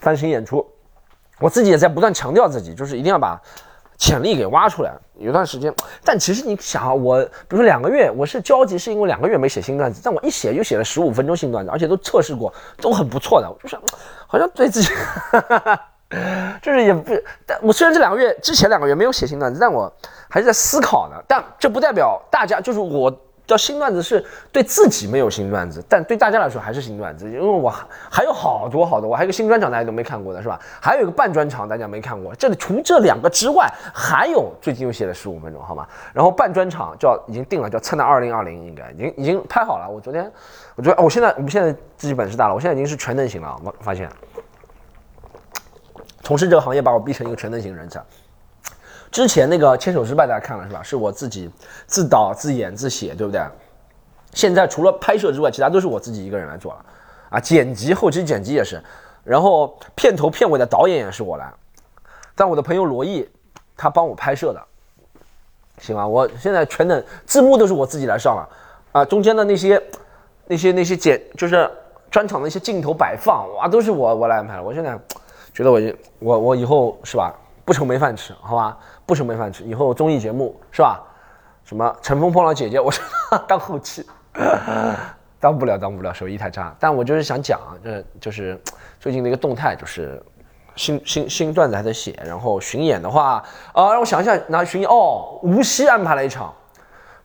[0.00, 0.66] 翻新演出，
[1.38, 3.40] 我自己也在不断强调自己，就是一定要把。
[3.98, 13.76] 潜力给挖出来，有段时间，但其实你想啊，我比如说两个月，我是焦急，是因为两个月没写新段子，但我一写就写了十五分钟新段子，而且都测试过，都很不错的，就是，
[14.26, 14.88] 好像对自己，
[16.62, 17.12] 就是也不，
[17.44, 19.92] 但我虽然这两个月之前两个月没有写新段子，但我
[20.30, 23.12] 还是在思考呢，但这不代表大家就是我。
[23.48, 27.72] 叫新段子是对自己没有新段子，但对大家来说还是新段子，因为我
[28.10, 30.60] 还有好多好多，我还有个新专场大家都没看过的是吧？
[30.82, 35.88] 还有一个半专场大家没看过，这里除这两个之外，还有最近又写了十五分钟，好吗？
[36.12, 39.88] 然后半专场叫已经定了，叫蹭到二零二零，应该已经已经拍好了。
[39.88, 40.30] 我昨天，
[40.76, 43.58] 我觉得我现在我们现在自己本事大了，我现在已经是全能型了。
[43.64, 44.10] 我发现，
[46.22, 47.98] 从事这个行业把我逼成一个全能型人才。
[49.10, 50.82] 之前那个牵手失败大家看了是吧？
[50.82, 51.50] 是我自己
[51.86, 53.40] 自导自演自写，对不对？
[54.34, 56.84] 现在除了拍摄之外，其他都是我自己一个人来做了，
[57.30, 58.80] 啊，剪辑后期剪辑也是，
[59.24, 61.50] 然后片头片尾的导演也是我来，
[62.34, 63.26] 但我的朋友罗毅
[63.76, 64.62] 他帮我拍摄的，
[65.78, 66.06] 行吧？
[66.06, 68.48] 我现在全等字幕都是我自己来上了，
[68.92, 69.82] 啊，中间的那些
[70.46, 71.68] 那些那些剪就是
[72.10, 74.62] 专场的一些镜头摆放，哇，都是我我来安排了。
[74.62, 74.98] 我现在
[75.54, 75.80] 觉得我
[76.18, 77.34] 我我以后是吧？
[77.68, 78.78] 不愁没饭吃，好吧？
[79.04, 81.04] 不愁没饭吃，以后综艺节目是吧？
[81.64, 82.90] 什么乘风破浪姐姐，我
[83.46, 84.06] 当后期，
[85.38, 86.74] 当不了，当不了，手艺太差。
[86.80, 88.58] 但我就是想讲，这就是
[88.98, 90.18] 最近的一个动态，就是
[90.76, 94.88] 新新新段子还在写，然后巡演的话，啊，让我想一下，哪巡演？
[94.88, 96.50] 哦，无锡安排了一场。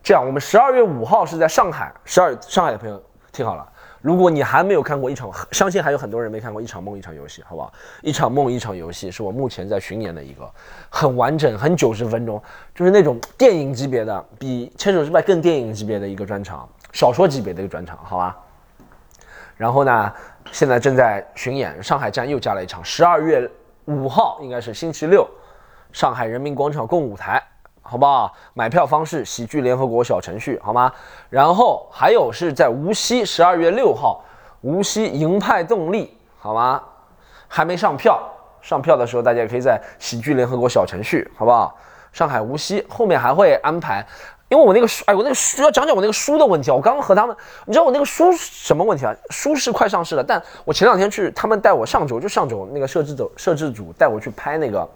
[0.02, 3.02] 这样，我们十二月五号是在上海，十二上海的朋友
[3.32, 3.66] 听好了，
[4.04, 7.72] 如果你还没有看过一场，相信还有很多人没看过一场梦一场游戏，好不好？
[8.02, 10.46] 一场梦一场游戏是我目前在巡演的一个
[10.90, 12.38] 很完整、很九十分钟，
[12.74, 18.36] 就是那种电影级别的，比《牵手之外》更电影级别的一个专场，小说级别的一个专场，好吧？
[19.56, 20.12] 然后呢，
[20.52, 23.50] 现在正在巡演，上海站又加了一场，十二月
[23.86, 25.26] 五号应该是星期六，
[25.94, 27.42] 上海人民广场共舞台。
[27.86, 28.32] 好不好？
[28.54, 30.90] 买票方式：喜剧联合国小程序，好吗？
[31.28, 34.24] 然后还有是在无锡，十二月六号，
[34.62, 36.82] 无锡银派动力，好吗？
[37.46, 38.20] 还没上票，
[38.62, 41.76] 上票的时候大家也可以在喜剧联合国小程序，好不好？
[42.10, 44.04] 上海无锡后面还会安排，
[44.48, 46.74] 因为我那个书，哎，我那个书要讲讲我那个书的问题啊。
[46.74, 49.14] 我刚刚和他们，你知道我那个书什么问题啊？
[49.28, 54.88] 书是快上市了，但我前两天去，他们带我上周就上周那个摄制组摄制组带我去拍那个。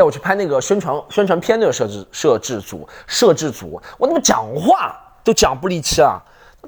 [0.00, 6.18] 带我去拍那个宣传宣传片，那个摄制摄制组摄制组，我怎么讲话都讲不离气啊！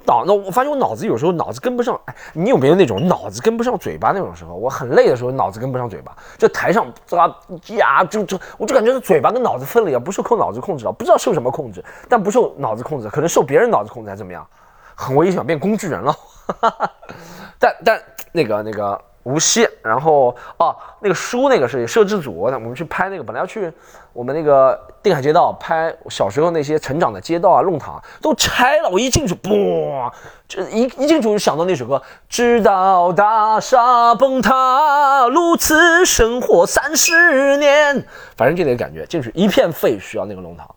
[0.05, 4.55] 脑那我发现我脑子有时候脑子跟不上，哎，你有没有那种脑子跟不上嘴巴那种时候？
[4.55, 7.35] 我很累的时候，脑子跟不上嘴巴，就台上啊
[7.69, 14.47] 呀，就就我就感觉是嘴巴跟脑子分离啊，不受控脑子控制了，不知道受什么控制，但不受脑子控制，可能受别人脑子控制还怎么样？
[14.95, 16.15] 很危险，变工具人了。
[17.59, 19.01] 但但那个那个。
[19.25, 23.73] 无锡，然后哦，那个书那个是摄制组，我们去拍那个，本来要去
[24.13, 28.89] 我们那个定海街道拍小时候那些成长的街道啊、弄堂都拆了。
[28.89, 30.11] 我一进去，嘣，
[30.49, 38.05] 这一一进去就想到那首歌，直到大厦崩塌，如此生活三十年，
[38.37, 40.69] 反正就那个感觉，进去一片废墟啊，那个弄堂。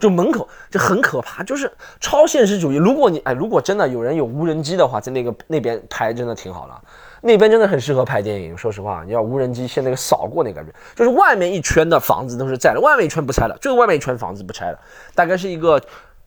[0.00, 2.76] 就门口就很可怕，就是超现实主义。
[2.76, 6.74] 如果你哎，如果真的有人有无人机的话，在那个那边拍真的挺好的，
[7.20, 8.56] 那边真的很适合拍电影。
[8.56, 14.78] 说实话，你要无人机先那个扫过那感觉，就是外面一圈的房子都是在的，外面一圈不拆了，最外面一圈房子不拆了，
[15.14, 15.80] 大概是一个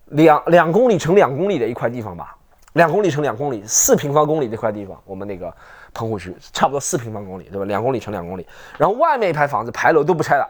[0.05, 2.35] 两两公里乘两公里的一块地方吧，
[2.73, 5.53] 两公里乘两公里，四平方公里那块地方，我们那个
[5.93, 7.65] 棚户区差不多四平方公里，对吧？
[7.65, 8.45] 两公里乘两公里，
[8.77, 10.47] 然后外面一排房子牌楼都不拆了，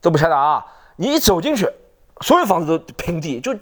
[0.00, 0.64] 都不拆了啊！
[0.96, 1.68] 你一走进去。
[2.20, 3.54] 所有房子都平地，就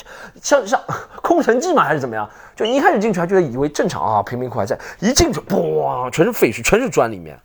[0.42, 0.80] 像像
[1.22, 2.28] 空城计嘛，还是怎么样？
[2.54, 7.36] 就一开始进去还觉得以为正常啊，贫民窟还在，一进去，哇，全是废墟，全是砖里面，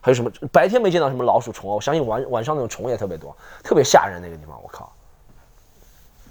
[0.00, 0.30] 还有什么？
[0.52, 3.34] 白天没见到什么老鼠虫啊，我相信晚晚上那种虫也特别多，
[3.64, 4.92] 特别吓人那个地方，我靠，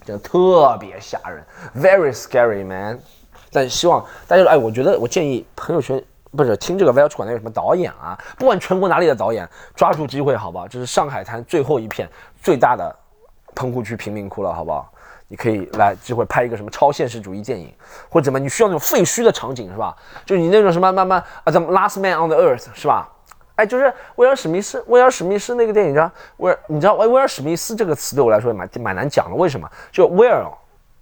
[0.05, 1.43] 真的特别吓人
[1.75, 2.99] ，very scary man。
[3.51, 6.01] 但希望大家，哎，我觉得我建议朋友圈
[6.37, 10.67] 不是听这个 v i l e 馆的有什么导演啊，不管全国哪里的导演，抓住机会，好吧？
[10.69, 12.07] 这是上海滩最后一片
[12.41, 12.95] 最大的。
[13.55, 14.91] 棚户区贫民窟了，好不好？
[15.27, 17.73] 你可以来机会拍一个什么超现实主义电影，
[18.09, 18.37] 或者怎么？
[18.37, 19.95] 你需要那种废墟的场景是吧？
[20.25, 23.09] 就你那种什么慢慢啊，怎么 Last Man on the Earth 是吧？
[23.55, 29.65] 哎，就是威尔史密斯，威尔史密斯那个电影叫威尔，你知道威尔史密斯这个词对我来说也蛮蛮难讲的，为什么？
[29.89, 30.45] 就威尔，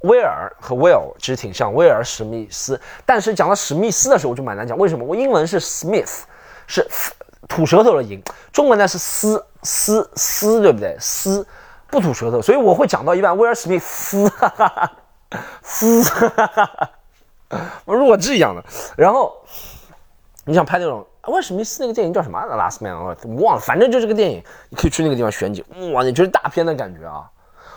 [0.01, 5.03] 威尔和 Will 其实挺像，威尔史密斯，但是讲到史密斯的时候我就蛮难讲，为什么？
[5.03, 6.21] 我英文是 Smith，
[6.67, 6.87] 是
[7.47, 10.95] 吐舌头的音，中文呢是斯斯斯，对不对？
[10.99, 11.43] 斯。
[11.89, 14.91] 不吐舌头，所以我会讲到一半，威尔史密斯，哈哈哈
[15.61, 16.03] 斯，
[17.85, 18.63] 我弱智一样的，
[18.97, 19.35] 然后
[20.45, 27.29] 你想拍那种威尔史密斯那个电影叫什么？Last Man，我忘了，反正就这个电影，你可以去那个地方选景，哇，你觉得大片的感觉啊，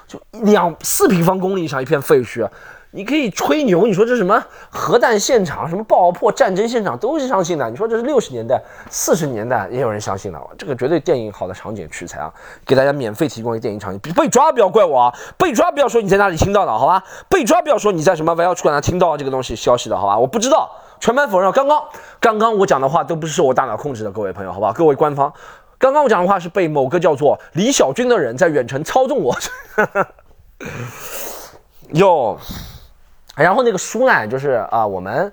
[0.07, 2.49] 就两四平方公里上一片废墟。
[2.95, 7.71] 你可以吹牛，你说这什么核弹现场、什么爆破战争现场都是相信的。
[7.71, 12.31] 你说这是六十年代、四十年代也有人相信的，这个绝对电影好的场景取材啊！
[12.67, 15.15] 给大家免费提供一个电影场景，被抓不要怪我啊！
[15.39, 17.03] 被抓不要说你在哪里听到的，好吧？
[17.31, 20.19] 被抓不要说你在什么 VIO 出馆听到这个东西消息的，好吧？
[20.19, 21.51] 我不知道，全盘否认。
[21.51, 21.83] 刚刚
[22.21, 24.71] 刚刚我讲的话都不是受我大脑控制的，各位朋友，好吧？
[24.71, 25.33] 各位官方，
[25.79, 29.35] 刚刚我讲的话是被某个叫做李小军的人在远程操纵我。
[31.95, 32.39] 哟。
[33.35, 35.33] 然后那个书呢，就是啊，我们，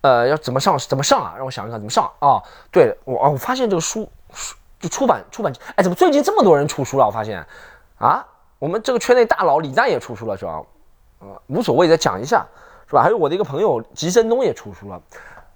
[0.00, 0.78] 呃，要怎么上？
[0.78, 1.34] 怎么上啊？
[1.36, 2.42] 让我想一想，怎么上啊？
[2.70, 7.04] 对我啊，我发现这个书书就出版出版，哎，怎么最近这么多人出书了？
[7.06, 7.46] 我发现，
[7.98, 8.24] 啊，
[8.58, 10.62] 我们这个圈内大佬李诞也出书了，是吧？
[11.18, 12.46] 呃，无所谓，再讲一下，
[12.86, 13.02] 是吧？
[13.02, 15.02] 还有我的一个朋友吉森东也出书了，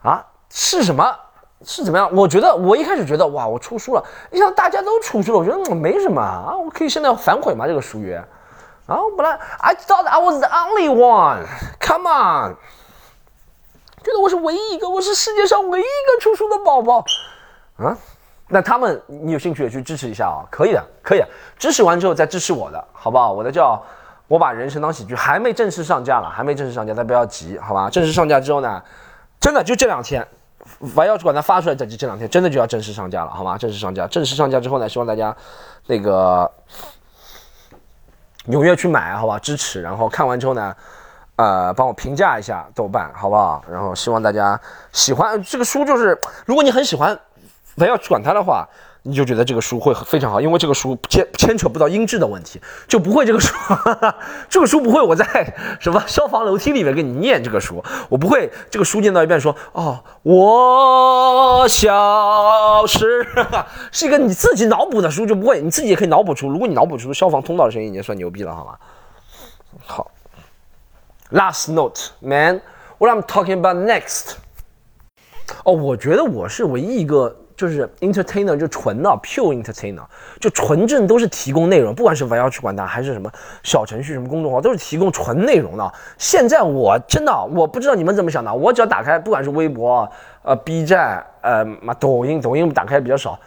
[0.02, 1.16] 啊，是什么？
[1.64, 2.14] 是怎么样？
[2.14, 7.66] 我觉得我一开始觉得哇，我出书了，你想大家都出书了，我觉得没什么啊，我可以现在反悔吗？
[7.66, 8.22] 这个书约。
[8.86, 11.46] 啊，本来 I thought I was the only one.
[11.80, 12.54] Come on，
[14.02, 17.02] 觉得我是唯一一个，我是世界上唯一一个出书的宝宝。
[17.76, 17.96] 啊，
[18.48, 21.22] 那他们你有兴趣也去支持一下啊，可以的，可以。
[21.58, 23.32] 支持完之后再支持我的，好不好？
[23.32, 23.82] 我的叫
[24.28, 27.88] 我把人生当喜剧，还没正式上架了，还没正式上架，大家不要急，好吧？
[27.88, 28.82] 正式上架之后呢，
[29.40, 30.28] 真的就这两天，
[30.94, 33.56] 我要管它发出来，这这两天真的就要正式上架了，好吗？
[33.56, 35.34] 正式上架，正式上架之后呢，希望大家
[35.86, 36.50] 那个。
[38.48, 39.80] 踊跃去买，好吧，支持。
[39.80, 40.74] 然后看完之后呢，
[41.36, 43.64] 呃，帮我评价一下豆瓣，好不好？
[43.70, 44.60] 然后希望大家
[44.92, 47.18] 喜欢这个书，就是如果你很喜欢，
[47.76, 48.68] 不要去管它的话，
[49.06, 53.54] 你就觉得这个书会非常好，因为这个书牵牵扯不到音质的问题，就不会这个书，
[54.48, 55.24] 这个书不会我在
[55.78, 63.26] 什么消防楼梯里面给你念这个书，我不会这个书念到一半说哦，我消失，
[63.92, 68.76] 是一个你自己脑补的书就不会，你自己也可以脑补出，如果你脑补出消防通道的声音，已经算牛逼了，好吗？
[69.84, 70.10] 好。
[71.30, 72.60] Last note, man.
[72.98, 74.34] What I'm talking about next?
[75.64, 80.02] 哦，我觉得我是唯一一个就是 entertainer，就纯的 pure entertainer，
[80.40, 83.30] 就纯正都是提供内容，不管是 v 要去管它还是什么
[83.62, 85.92] 小程序、什么公众号，都是提供纯内容的。
[86.18, 90.08] 现在我真的我不知道你们怎么想的，我只要打开，不管是微博、
[90.42, 93.38] 呃 B 站、呃嘛抖音，抖音打开比较少，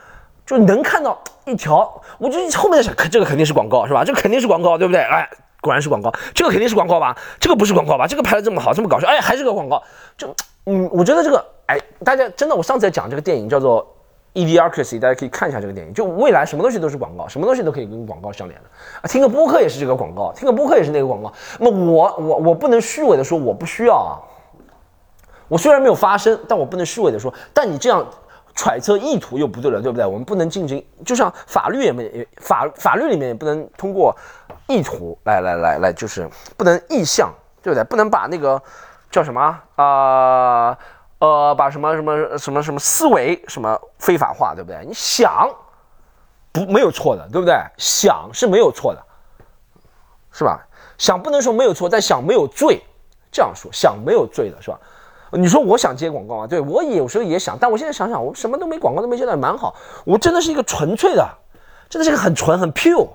[0.45, 4.03] 就能看到一条，我就后面在想，这个肯定是广告是吧？
[4.03, 5.01] 这肯定是广告，对不对？
[5.01, 5.27] 哎。
[5.59, 7.17] 果然是广告，这个肯定是广告吧？
[7.39, 8.05] 这个不是广告吧？
[8.05, 9.81] 这个拍的这么好，这么搞笑，哎，还是个广告。
[10.15, 10.33] 就，
[10.65, 13.83] 嗯，我觉得这个，哎，大家真的，我上次在讲这个电影叫做
[14.33, 15.93] 《Idiocracy》，大家可以看一下这个电影。
[15.93, 18.69] 就未来什么东西都是广告，什么东西都可以跟广告相连的
[19.01, 19.03] 啊。
[19.07, 21.31] 听个播客也是这个广告，听个播客也是那个广告。
[21.59, 24.19] 那么我我我不能虚伪的说我不需要啊。
[25.47, 28.05] 我虽然没有发声，但我不能虚伪的说，但你这样。
[28.59, 30.03] 揣测意图又不对了，对不对？
[30.03, 34.11] 我们不能进行，就像法律也没法法律里面也不能通过
[34.65, 37.83] 意图来来来来，就是不能意向，对不对？
[37.83, 38.59] 不能把那个
[39.11, 40.75] 叫什么啊，
[41.19, 44.83] 呃把什么什么什么什么思维什么非法化，对不对？
[44.85, 45.49] 你想
[46.51, 47.55] 不没有错的，对不对？
[47.77, 49.01] 想是没有错的，
[50.31, 50.59] 是吧？
[50.97, 52.81] 想不能说没有错，但想没有罪，
[53.31, 54.79] 这样说想没有罪的是吧？
[55.31, 56.47] 你说我想接广告啊？
[56.47, 59.75] 对我有时候也想，但我现在想想，我什么都没，广告都没接到，蛮好。
[60.05, 61.29] 我真的是一个纯粹的，
[61.89, 63.07] 真的是一个很纯、很 pure、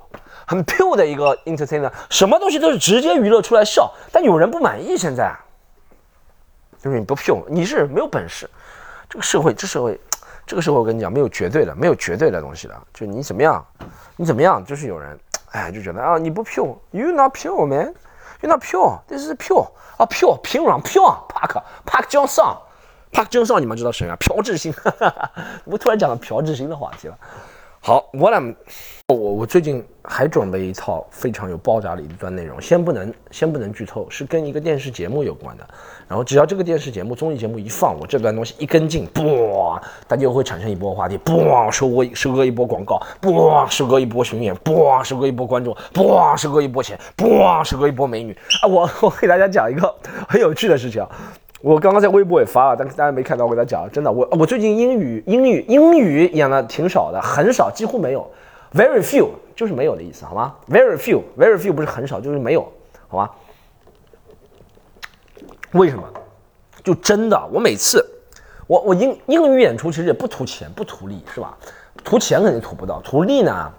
[0.47, 3.91] 很 pure 的一个 entertainer，什么东西都是直接娱乐出来笑。
[4.13, 5.42] 但有人不满意，现在啊
[6.83, 8.49] 就是你不用你是没有本事。
[9.09, 10.01] 这个社会，这社会，
[10.47, 12.75] 这个社会，我跟你讲，没有绝对的，没有绝对的东西的。
[12.93, 13.65] 就你怎么样，
[14.17, 15.19] 你怎么样，就是有人，
[15.53, 19.69] 哎，就觉得啊，你不 pure，you not pure man，you not pure，this is pure。
[19.99, 24.17] 啊，pure，平壤 pure，Park，Park Johnson，Park Johnson，，你们知道谁啊？
[24.19, 24.75] 朴智星，
[25.65, 27.19] 我突然讲到朴智星的话题了。
[27.85, 28.41] 好，我俩，
[29.09, 35.67] 我我最近还准备一套非常有爆炸力的一段内容，先不能先不能剧透，是跟一个电视节目有关的。
[36.07, 48.69] 然后只要这个电视节目综艺节目一放，我这段东西一跟进，啵，大家就会产生一波话题，啵，收割收割一波广告，啵，收割一波巡演，啵，收割一波观众，啵，收割一波钱，啵，收割一波美女啊！
[48.69, 49.93] 我我给大家讲一个
[50.29, 51.05] 很有趣的事情。
[51.63, 53.45] 我刚刚在微博也发了，但是大家没看到。
[53.47, 58.29] 我给大家讲，真的，我我最近英语英语英语演的挺少的，很少，几乎没有
[58.75, 62.67] ，very few，就是没有的意思，好吗？very few，very few 不是很少，就是没有，
[63.07, 63.31] 好吗？
[65.73, 66.03] 为什么？
[66.83, 68.05] 就真的，我每次，
[68.67, 71.57] 我我英英语演出其实也不图钱，不图利，是吧？
[72.03, 73.73] 图钱肯定图不到，图利呢，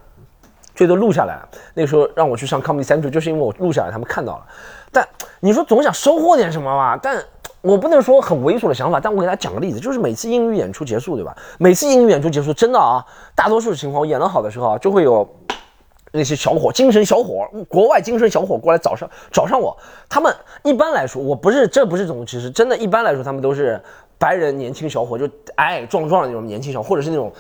[0.74, 1.38] 最多录下来。
[1.74, 4.46] 那时候让我去上 Comedy Central，就是因为我录下来，他们看到了。
[4.90, 5.06] 但
[5.42, 6.98] 你说总想收获点什么吧？
[7.02, 7.22] 但
[7.64, 11.34] 我不能说很猥琐的想法，但我给大家讲个例子，就是每次英语演出结束，对吧？
[11.58, 13.02] 每次英语演出结束，真的啊，
[13.34, 15.26] 大多数情况我演得好的时候啊，就会有
[16.12, 19.76] 那些小伙，精神小伙，国外精神小伙过来找上找上我。
[20.10, 23.82] 他们一般来说，我不是这不是种族歧视，真的，一般来说他们都是
[24.20, 27.32] 白人年轻小伙，就矮矮壮壮的那种年轻小伙，或者是那种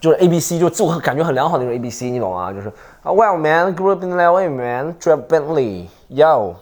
[0.00, 2.52] 就是 A B C，就自我感觉很良好的那种 A B C，你懂吗？
[2.52, 2.68] 就是
[3.02, 6.54] 啊，Well man, grew up in LA man, drive Bentley, yo.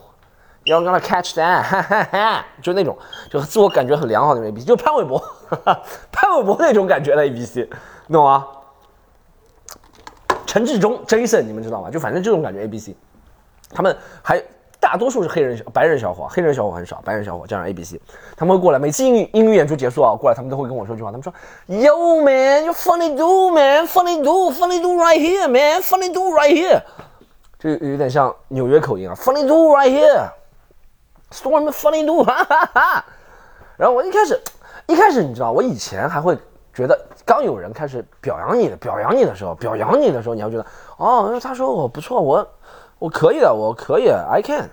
[0.64, 2.96] You're gonna catch that，哈哈哈，就那种，
[3.30, 5.22] 就自我感觉很良好的 A B C，就潘玮柏，
[6.10, 7.68] 潘玮柏那种感觉的 A B C，
[8.10, 8.46] 懂吗？
[10.46, 11.90] 陈志忠，Jason，你们知道吗？
[11.90, 12.96] 就反正这种感觉 A B C，
[13.74, 14.42] 他们还
[14.80, 18.00] 大多数是黑人小白人小伙，黑人小伙很少，白人小伙加上 A B C，
[18.34, 21.30] 他们会过来，每次英语英语演出结束啊，过来他们都会跟我说句话，他们说
[21.66, 26.80] ，Yo man，you funny dude man，funny dude，funny dude right here man，funny dude right here，
[27.58, 30.30] 就有点像纽约口音啊，funny dude right here。
[31.34, 33.04] Storm funny do，哈哈哈。
[33.76, 34.40] 然后我一开始，
[34.86, 36.38] 一开始你知道，我以前还会
[36.72, 40.64] 觉得，刚有人开始表扬你的，表扬你的时候，表扬你的时候，你要觉得，
[40.96, 42.46] 哦，他说我不错，我
[43.00, 44.70] 我可以的，我可以，I can，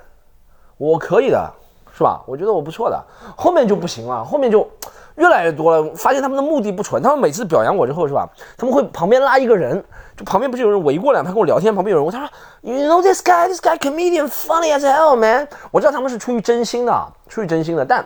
[0.78, 1.52] 我可以的，
[1.98, 2.22] 是吧？
[2.28, 3.04] 我觉得我不错的。
[3.36, 4.70] 后面就不行了，后面就
[5.16, 7.02] 越来越多了，发现他们的目的不纯。
[7.02, 8.28] 他们每次表扬我之后，是吧？
[8.58, 9.84] 他们会旁边拉一个人。
[10.18, 11.74] 就旁边不是有人围过来，他跟我聊天。
[11.74, 12.30] 旁边有人，我他说
[12.62, 15.48] ，You know this guy, this guy comedian funny as hell, man。
[15.72, 17.86] 我知道他们是出于真心的，出于真心的。
[17.86, 18.06] 但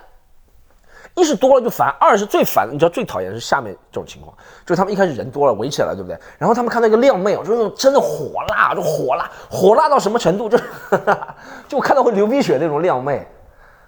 [1.16, 2.70] 一是多了就烦，二是最烦。
[2.72, 4.36] 你知道最讨厌是下面这种情况，
[4.66, 6.18] 就是他们一开始人多了围起来了，对不对？
[6.38, 10.48] 然后他们看到一个靓妹，就是那种真的火辣，就火辣，火辣到什么程度？
[10.48, 10.58] 就
[11.68, 13.28] 就看到会流鼻血那种靓妹，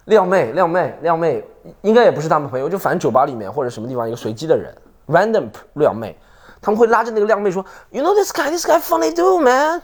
[0.07, 1.43] 靓妹，靓妹，靓妹，
[1.81, 4.73] 应该也不是他们朋友，就反正酒吧里面或者什么地方一个随机的人
[5.07, 6.17] ，random 靓妹，
[6.61, 9.81] 他们会拉着那个靓妹说，You know this guy, this guy funny do, man。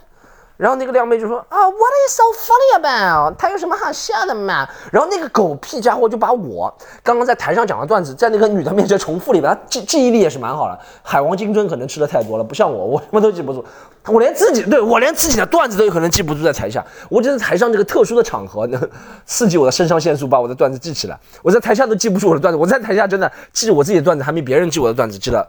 [0.56, 3.34] 然后那个靓妹就说啊，What is so funny about？
[3.36, 4.68] 他有什么好笑的嘛？
[4.92, 9.52] 然后那个狗屁家伙就把我刚刚在台上讲的段子，在那个女的面前重复了一遍。
[9.52, 13.64] 他记记忆力也是蛮好的，海王金樽可能吃的太多了，不像我，我什么都记不住。
[14.06, 18.80] 我连自己对我连自己的段子都有可能记不住，在台下，我就在台上这个特殊的场合，能
[19.26, 21.18] 刺激我的肾上腺素，把我的段子记起来。
[21.42, 25.48] 我在台下都记不住我的段子，我在台下真的记我自己的段子，还没别人记我的段子记得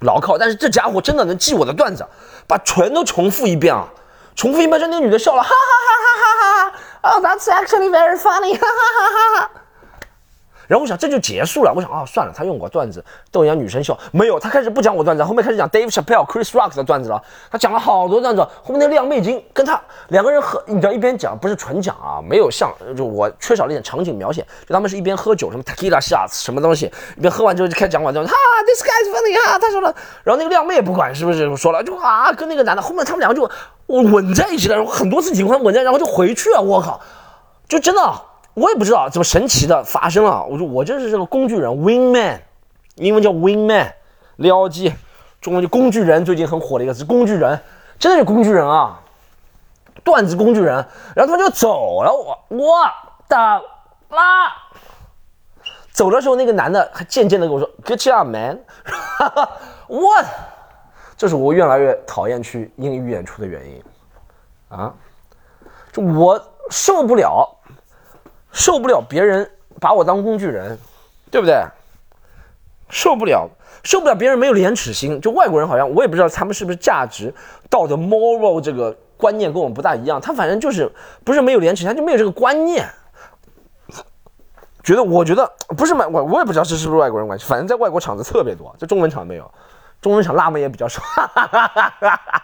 [0.00, 0.38] 牢靠。
[0.38, 2.06] 但是这家伙真的能记我的段子，
[2.46, 3.86] 把全都重复一遍啊！
[4.34, 9.50] 重复一遍，就那个女的笑了，哈哈哈哈哈哈！Oh, that's actually very funny，哈哈哈哈哈。
[10.74, 17.22] 然后我想这就结束了，我想啊算了，他用我段子逗人家女生笑，没有，他开始不讲我段子，后面开始讲 Dave Chappelle、Chris Rock 的段子了。
[17.48, 29.94] 他讲了好多段子，后面那靓妹已经跟他两个人喝，你知道一边讲不是纯讲啊，没有像就我缺少了一点场景描写，就他们是一边喝酒，什么 Tequila shots 什么东西，一边喝完之后就开始讲我段子，哈， This guy is funny 哈，他说了，
[30.24, 33.48] 然后那个靓妹也不管是不是说了，就啊跟那个男的后面他们两个就。
[33.86, 36.58] 我吻在一起了，很多次情况吻在，然后就回去了。
[36.58, 36.98] 我靠，
[37.68, 38.00] 就真的，
[38.54, 40.44] 我也不知道怎么神奇的发生了。
[40.44, 42.38] 我说我就是这个工具人，wingman，
[42.96, 43.92] 英文叫 wingman，
[44.36, 44.94] 撩机，
[45.40, 46.24] 中文就工具人。
[46.24, 47.60] 最近很火的一个词，工具人，
[47.98, 49.00] 真的是工具人啊，
[50.02, 50.74] 段子工具人。
[51.14, 52.84] 然后他们就走了，我我
[53.28, 53.36] 的
[54.08, 54.18] 妈！
[55.92, 58.60] 走的时候，那个男的还渐渐的跟我说，Good job, man。
[59.86, 60.26] What？
[61.16, 63.82] 这是我越来越讨厌去英语演出的原因，
[64.68, 64.92] 啊，
[65.92, 66.40] 就我
[66.70, 67.53] 受不了，
[68.54, 69.50] 受不了别人
[69.80, 70.78] 把我当工具人，
[71.30, 71.62] 对不对？
[72.88, 73.50] 受不了，
[73.82, 75.20] 受不了别人没有廉耻心。
[75.20, 77.34] 就外国人好像我也不知道他们是不是价值
[77.68, 80.20] 道德 moral 这个观念跟我们不大一样。
[80.20, 80.90] 他反正就是
[81.24, 82.88] 不是没有廉耻，他就没有这个观念。
[84.84, 89.50] 觉得我觉得不是买我我也不知道这是不是外国人关系，反正在外国场子特别多，在中文场没有。
[90.00, 92.42] 中文场辣妹也比较少，哈哈哈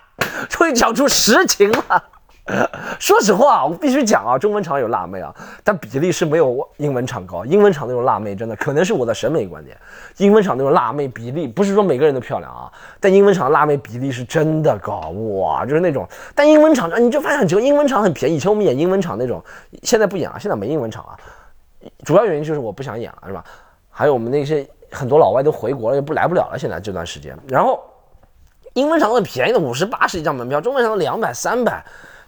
[0.49, 2.05] 终于讲出实情了。
[2.99, 7.45] 说实话，我必须讲啊，中文场有辣妹啊，但比例是没有英文场高。
[7.45, 9.77] 英文场那种辣妹真的可能是我的审美观点，
[10.19, 16.07] 英文场那种辣妹比例不是说每个人都漂亮啊，但英文场辣妹比例是真的高哇，就是那种。
[16.35, 18.37] 但英文场你就发现很奇怪，英文场很便宜。
[18.37, 19.43] 以前我们演英文场那种，
[19.83, 21.17] 现在不演了，现在没英文场了，
[22.05, 23.45] 主要原因就是我不想演了，是吧？
[23.91, 24.67] 还有我们那些。
[24.93, 26.59] 很多老外都回国了，也不来不了了。
[26.59, 27.81] 现在这段时间，然后
[28.73, 31.81] 英文场很便宜的，五十八十一张门票，中文场两百三百，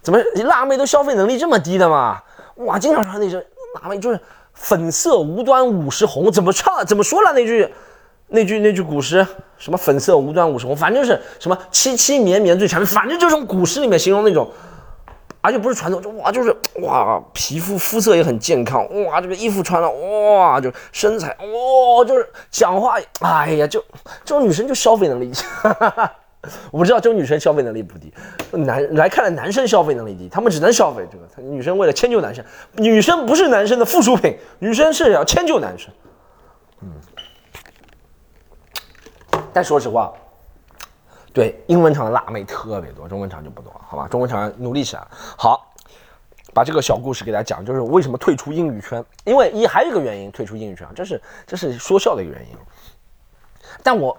[0.03, 2.21] 怎么辣妹都消费能力这么低的嘛？
[2.57, 3.43] 哇，经常穿那身
[3.81, 4.19] 辣妹就是
[4.53, 6.85] 粉色无端五十红，怎么唱？
[6.85, 7.73] 怎么说了那句
[8.27, 9.25] 那句那句古诗？
[9.57, 10.75] 什么粉色无端五十红？
[10.75, 14.51] 反正就是什么凄凄绵绵最缠反正就是从古诗里面形容那种。
[15.45, 23.83] 而且不是传统，就哇，就是哇，皮肤肤色也很健康，哇，这个衣服穿了，哇，就身材，哇，就是讲话，哎呀，就
[24.23, 26.13] 这种女生就消费能力，哈哈哈
[26.71, 28.13] 我不知道这种女生消费能力不低，
[28.51, 35.93] 男来看来男生消费能力低，他们只能消费这个，女生为了迁就男生，女生不是男生的附属品，女生是要迁就男生，
[36.81, 36.89] 嗯，
[39.53, 40.13] 但说实话。
[41.31, 44.07] 对，英文场的辣妹特别多，中文场就不多，好吧？
[44.07, 45.07] 中文场努力起来。
[45.35, 45.73] 好，
[46.53, 49.03] 把这个小故事给大家讲，就是为什么退出英语圈？
[49.23, 52.55] 因为一还有一个原因退出英语圈，这是这是说笑的一个原因。
[53.81, 54.17] 但我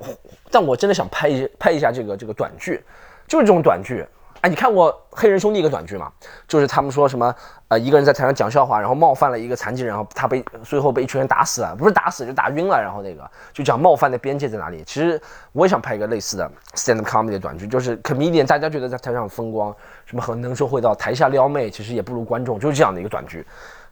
[0.51, 2.83] 但我真的想拍一拍一下这个这个短剧，
[3.29, 4.05] 就是这种短剧。
[4.41, 6.13] 哎，你看过黑人兄弟一个短剧吗？
[6.47, 7.35] 就是他们说什么，
[7.69, 13.23] 呃，一个人在台上讲笑话，然后冒犯了一个残疾人，然后他被最后被一群人打死了，不是打死就打晕了，然后那个
[13.55, 14.85] 就讲冒犯的边界在哪里。
[14.85, 15.19] 其实
[15.53, 19.75] 我也想拍一个类似的 stand up comedy 的短剧，就是 comedian 大家觉得在台上风光，
[20.05, 23.47] 什么很能说会道，台下撩妹，其实也不如观众，就是这样的一个短剧。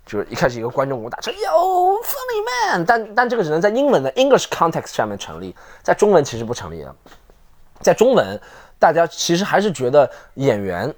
[0.05, 6.95] 就是一开始一个观众给我打车，Yo funny man，但但这个只能在英文的 English context 下面成立，在中文其实不成立的，
[7.81, 8.41] 在中文。
[8.79, 10.93] 大家其实还是觉得演员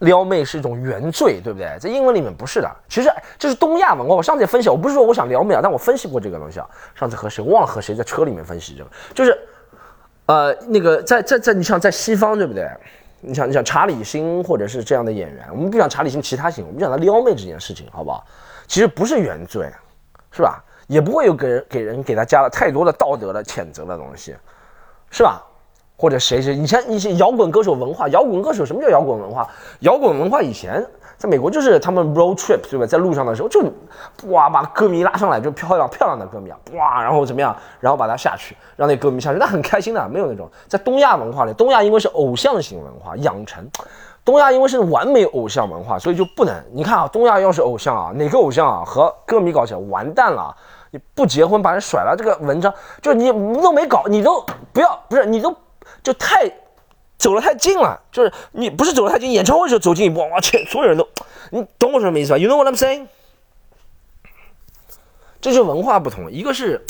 [0.00, 1.74] 撩妹是一种原罪，对不对？
[1.80, 2.70] 在英文里面不是的。
[2.86, 4.14] 其实这是东亚文化。
[4.14, 6.68] 我上次也分析，我不是说我想撩妹啊，但我分析过这个东西啊。
[6.94, 9.38] 上次和谁忘了和谁在车里面分析这个，就是
[10.26, 12.68] 呃那个在在在你像在西方，对不对？
[13.26, 18.24] 你想你想查理星或者是这样的演员，我们不讲查理星其他星，我们讲他撩妹这件事情，好不好？
[18.66, 19.70] 其实不是原罪，
[20.30, 20.62] 是吧？
[20.86, 24.36] 也不会有给人给人给他加了太多的道德的谴责的东西，
[25.10, 25.42] 是吧？
[25.96, 29.48] 或者谁谁以前一些摇滚歌手文化，摇滚歌手什么叫摇滚文化？
[29.80, 30.84] 摇滚文化以前
[31.24, 32.84] 在美国就是他们 road trip 对吧？
[32.84, 33.62] 在路上的时候就
[34.28, 37.56] 哇把歌迷拉上来，就漂亮漂亮的歌迷啊，哇，然后怎么样？
[37.80, 43.66] 然后把他下去，让那歌迷下去，那很开心的，没有那种在东亚文化里，东亚因为是偶像型文化养成，
[44.22, 46.54] 东亚因为是完美偶像文化，所以就不能。
[46.74, 50.54] 你看啊，东亚要是偶像啊，哪个偶像啊和歌迷搞起来完蛋了。
[50.90, 52.70] 你不结婚把人甩了，这个文章
[53.00, 54.44] 就你都没搞，你都
[54.74, 55.56] 不要，不是你都
[56.02, 56.44] 就太
[57.18, 61.08] 走得太近了，就是你不是走得太近，演唱会时候走近一步，哇去，所有人都，
[61.50, 63.06] 你懂我什么意思吧？You know what I'm saying？
[65.40, 66.84] 这就是文化不同，一个是，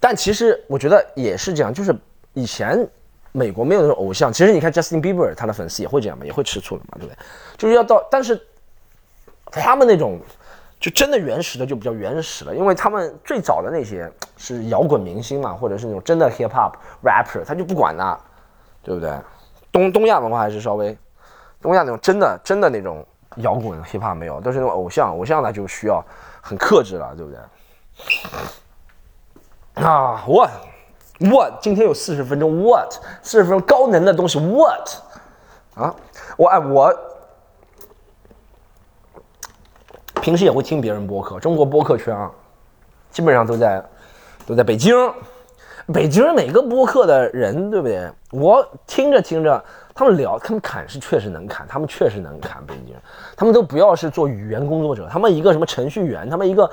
[0.00, 1.94] 但其实我觉得也是这样，就是
[2.34, 2.88] 以前
[3.32, 7.16] 美国没有那种偶像，其实你看 Justin Bieber 他的粉丝也会这样嘛，也会吃醋的嘛，对不对？
[7.56, 8.40] 就是要到，但是
[9.50, 10.20] 他们那种。
[10.80, 18.16] 就真的原始的就比较原始了，因为他们最早的那些是摇滚明星嘛，或者是那种真的 hip hop rapper，他就不管了，
[18.82, 19.12] 对不对？
[19.70, 20.96] 东东亚文化还是稍微，
[21.60, 23.04] 东亚那种真的真的那种
[23.36, 26.02] 摇滚 hip hop 没有，都是那种偶像，偶像呢就需要
[26.40, 27.40] 很克制了，对不对？
[29.84, 30.50] 啊，what
[31.20, 34.88] what 今天有四十分钟，what 四十分钟高能的东西，what
[35.74, 35.94] 啊，
[36.36, 36.94] 我哎我。
[40.20, 42.30] 平时也会听别人播客，中国播客圈啊，
[43.10, 43.82] 基本上都在
[44.44, 44.94] 都在北京。
[45.92, 48.10] 北京人每个播客的人，对不对？
[48.30, 49.62] 我听着听着，
[49.94, 52.62] 他们聊，他们侃是确实能侃，他们确实能侃。
[52.66, 53.02] 北京人，
[53.36, 56.70] 他们都不要是做语言工作者，他们一个什么程序员，他们一个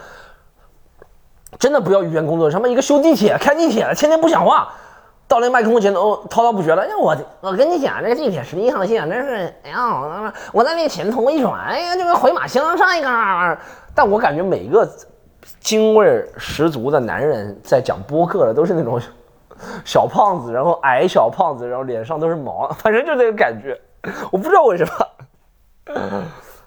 [1.58, 4.74] 真的不要语言工作者，他们一个修地铁、开地铁的，天天不讲话。
[5.28, 13.58] 到那麦克风前头滔滔不绝了，哎呀，我我跟你讲，这个地铁十一号线真是，哎呀，我在那前头一转，哎呀，就跟回马枪上一个。
[13.96, 14.88] 但我感觉每个
[15.60, 19.00] 京味十足的男人在讲播客的都是那种
[19.86, 23.80] 小胖子，然后矮小胖子，然后脸上都是毛， 反正就那个感觉，
[24.32, 25.94] 我不知道为什么，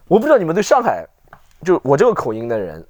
[0.09, 1.07] 我不知道你们对上海，
[1.63, 2.85] 就我这个口音的人。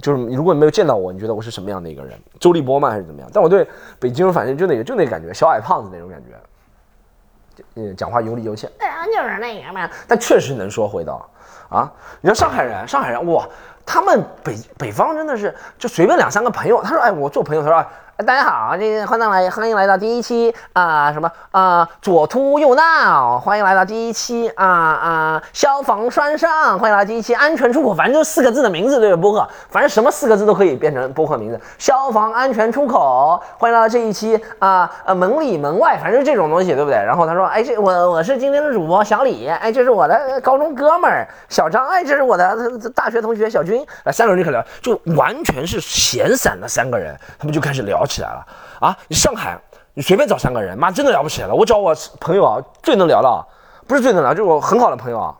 [0.00, 2.16] 就是如果你没有见到我，你觉得我是什么样的一个人？
[2.38, 2.88] 周立波吗？
[2.88, 3.28] 还是怎么样？
[3.34, 9.90] 但我对北京反正就那个就那感觉，小矮胖子那种感觉，嗯，讲话有理有气，哎呀，就是那个嘛。
[10.06, 11.28] 但确实能说会道
[11.68, 11.92] 啊！
[12.20, 13.44] 你说上海人，上海人哇，
[13.90, 17.86] 他们北北方真的是就随便两三个朋友，他说哎，我做朋友，他说。
[18.26, 29.16] 大家好，这个欢迎来欢迎来到第一期啊什么啊左突右闹，欢迎来到第一期啊啊消防栓上，欢迎来到第一期安全出口，反正就四个字的名字对吧？
[29.22, 31.60] 播客，反正什么四个字都可以变成播客名字。
[31.78, 36.96] 消防安全出口，欢迎来到这一期啊呃门里门外，反正这种东西对不对？
[36.96, 42.56] 然后他说，哎这我我是今天的主播小李，哎这是我的高中哥们儿小张，哎这是我的
[42.96, 48.04] 大学同学小军，啊三个人就开始聊，就完全是闲散的三个人，他们就开始聊。
[48.08, 48.44] 起来了
[48.80, 48.98] 啊！
[49.06, 49.56] 你上海，
[49.94, 51.54] 你随便找三个人，妈真的聊不起来了。
[51.54, 53.46] 我找我朋友啊，最能聊了，
[53.86, 55.32] 不是最能聊，就是我很好的朋友啊。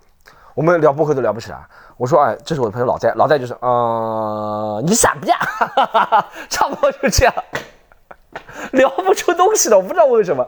[0.55, 1.59] 我们聊播客都聊不起来。
[1.97, 5.37] 我说，哎，这是我的朋友老戴，老戴就是，呃，你傻不呀？
[6.51, 7.35] 差不多就这样，
[8.73, 9.77] 聊不出东西了。
[9.77, 10.47] 我不知道为什么。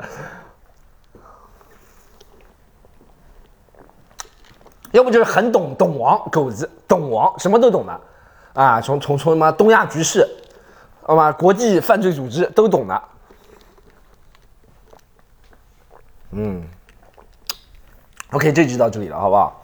[4.93, 8.01] 要不就是很懂懂王狗子，懂王什么都懂的
[8.55, 10.29] 啊，从从从什么东亚局势。
[11.11, 13.03] 好吧，国际犯罪组织都懂的。
[16.31, 16.63] 嗯
[18.31, 19.61] ，OK，这集到这里了，好不好？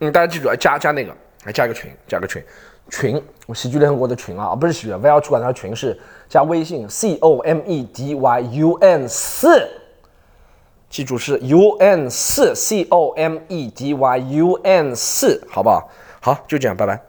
[0.00, 2.44] 嗯，大家记住啊，加加那个，来加个群，加个群，
[2.90, 5.96] 群，我喜剧联合国的群啊，不是喜剧，V L 主管的群是
[6.28, 9.70] 加微信 C O M E D Y U N 四，
[10.90, 15.88] 记住是 U N 四 C O M E D Y U N 四，好不好？
[16.20, 17.00] 好，就这样，拜拜。